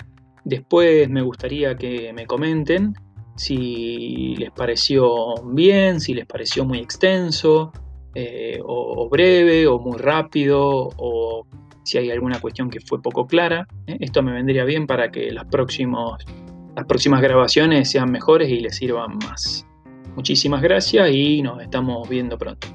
Después 0.44 1.10
me 1.10 1.22
gustaría 1.22 1.74
que 1.74 2.12
me 2.12 2.26
comenten 2.26 2.94
si 3.36 4.34
les 4.36 4.50
pareció 4.50 5.34
bien, 5.44 6.00
si 6.00 6.14
les 6.14 6.26
pareció 6.26 6.64
muy 6.64 6.78
extenso, 6.78 7.72
eh, 8.14 8.60
o, 8.64 9.08
breve, 9.10 9.66
o 9.66 9.78
muy 9.78 9.98
rápido, 9.98 10.88
o 10.96 11.46
si 11.84 11.98
hay 11.98 12.10
alguna 12.10 12.40
cuestión 12.40 12.70
que 12.70 12.80
fue 12.80 13.00
poco 13.00 13.26
clara. 13.26 13.68
¿eh? 13.86 13.98
Esto 14.00 14.22
me 14.22 14.32
vendría 14.32 14.64
bien 14.64 14.86
para 14.86 15.10
que 15.10 15.30
las, 15.30 15.46
las 15.46 16.84
próximas 16.86 17.20
grabaciones 17.22 17.90
sean 17.90 18.10
mejores 18.10 18.48
y 18.48 18.60
les 18.60 18.76
sirvan 18.76 19.18
más. 19.18 19.66
Muchísimas 20.14 20.62
gracias 20.62 21.10
y 21.12 21.42
nos 21.42 21.60
estamos 21.62 22.08
viendo 22.08 22.38
pronto. 22.38 22.68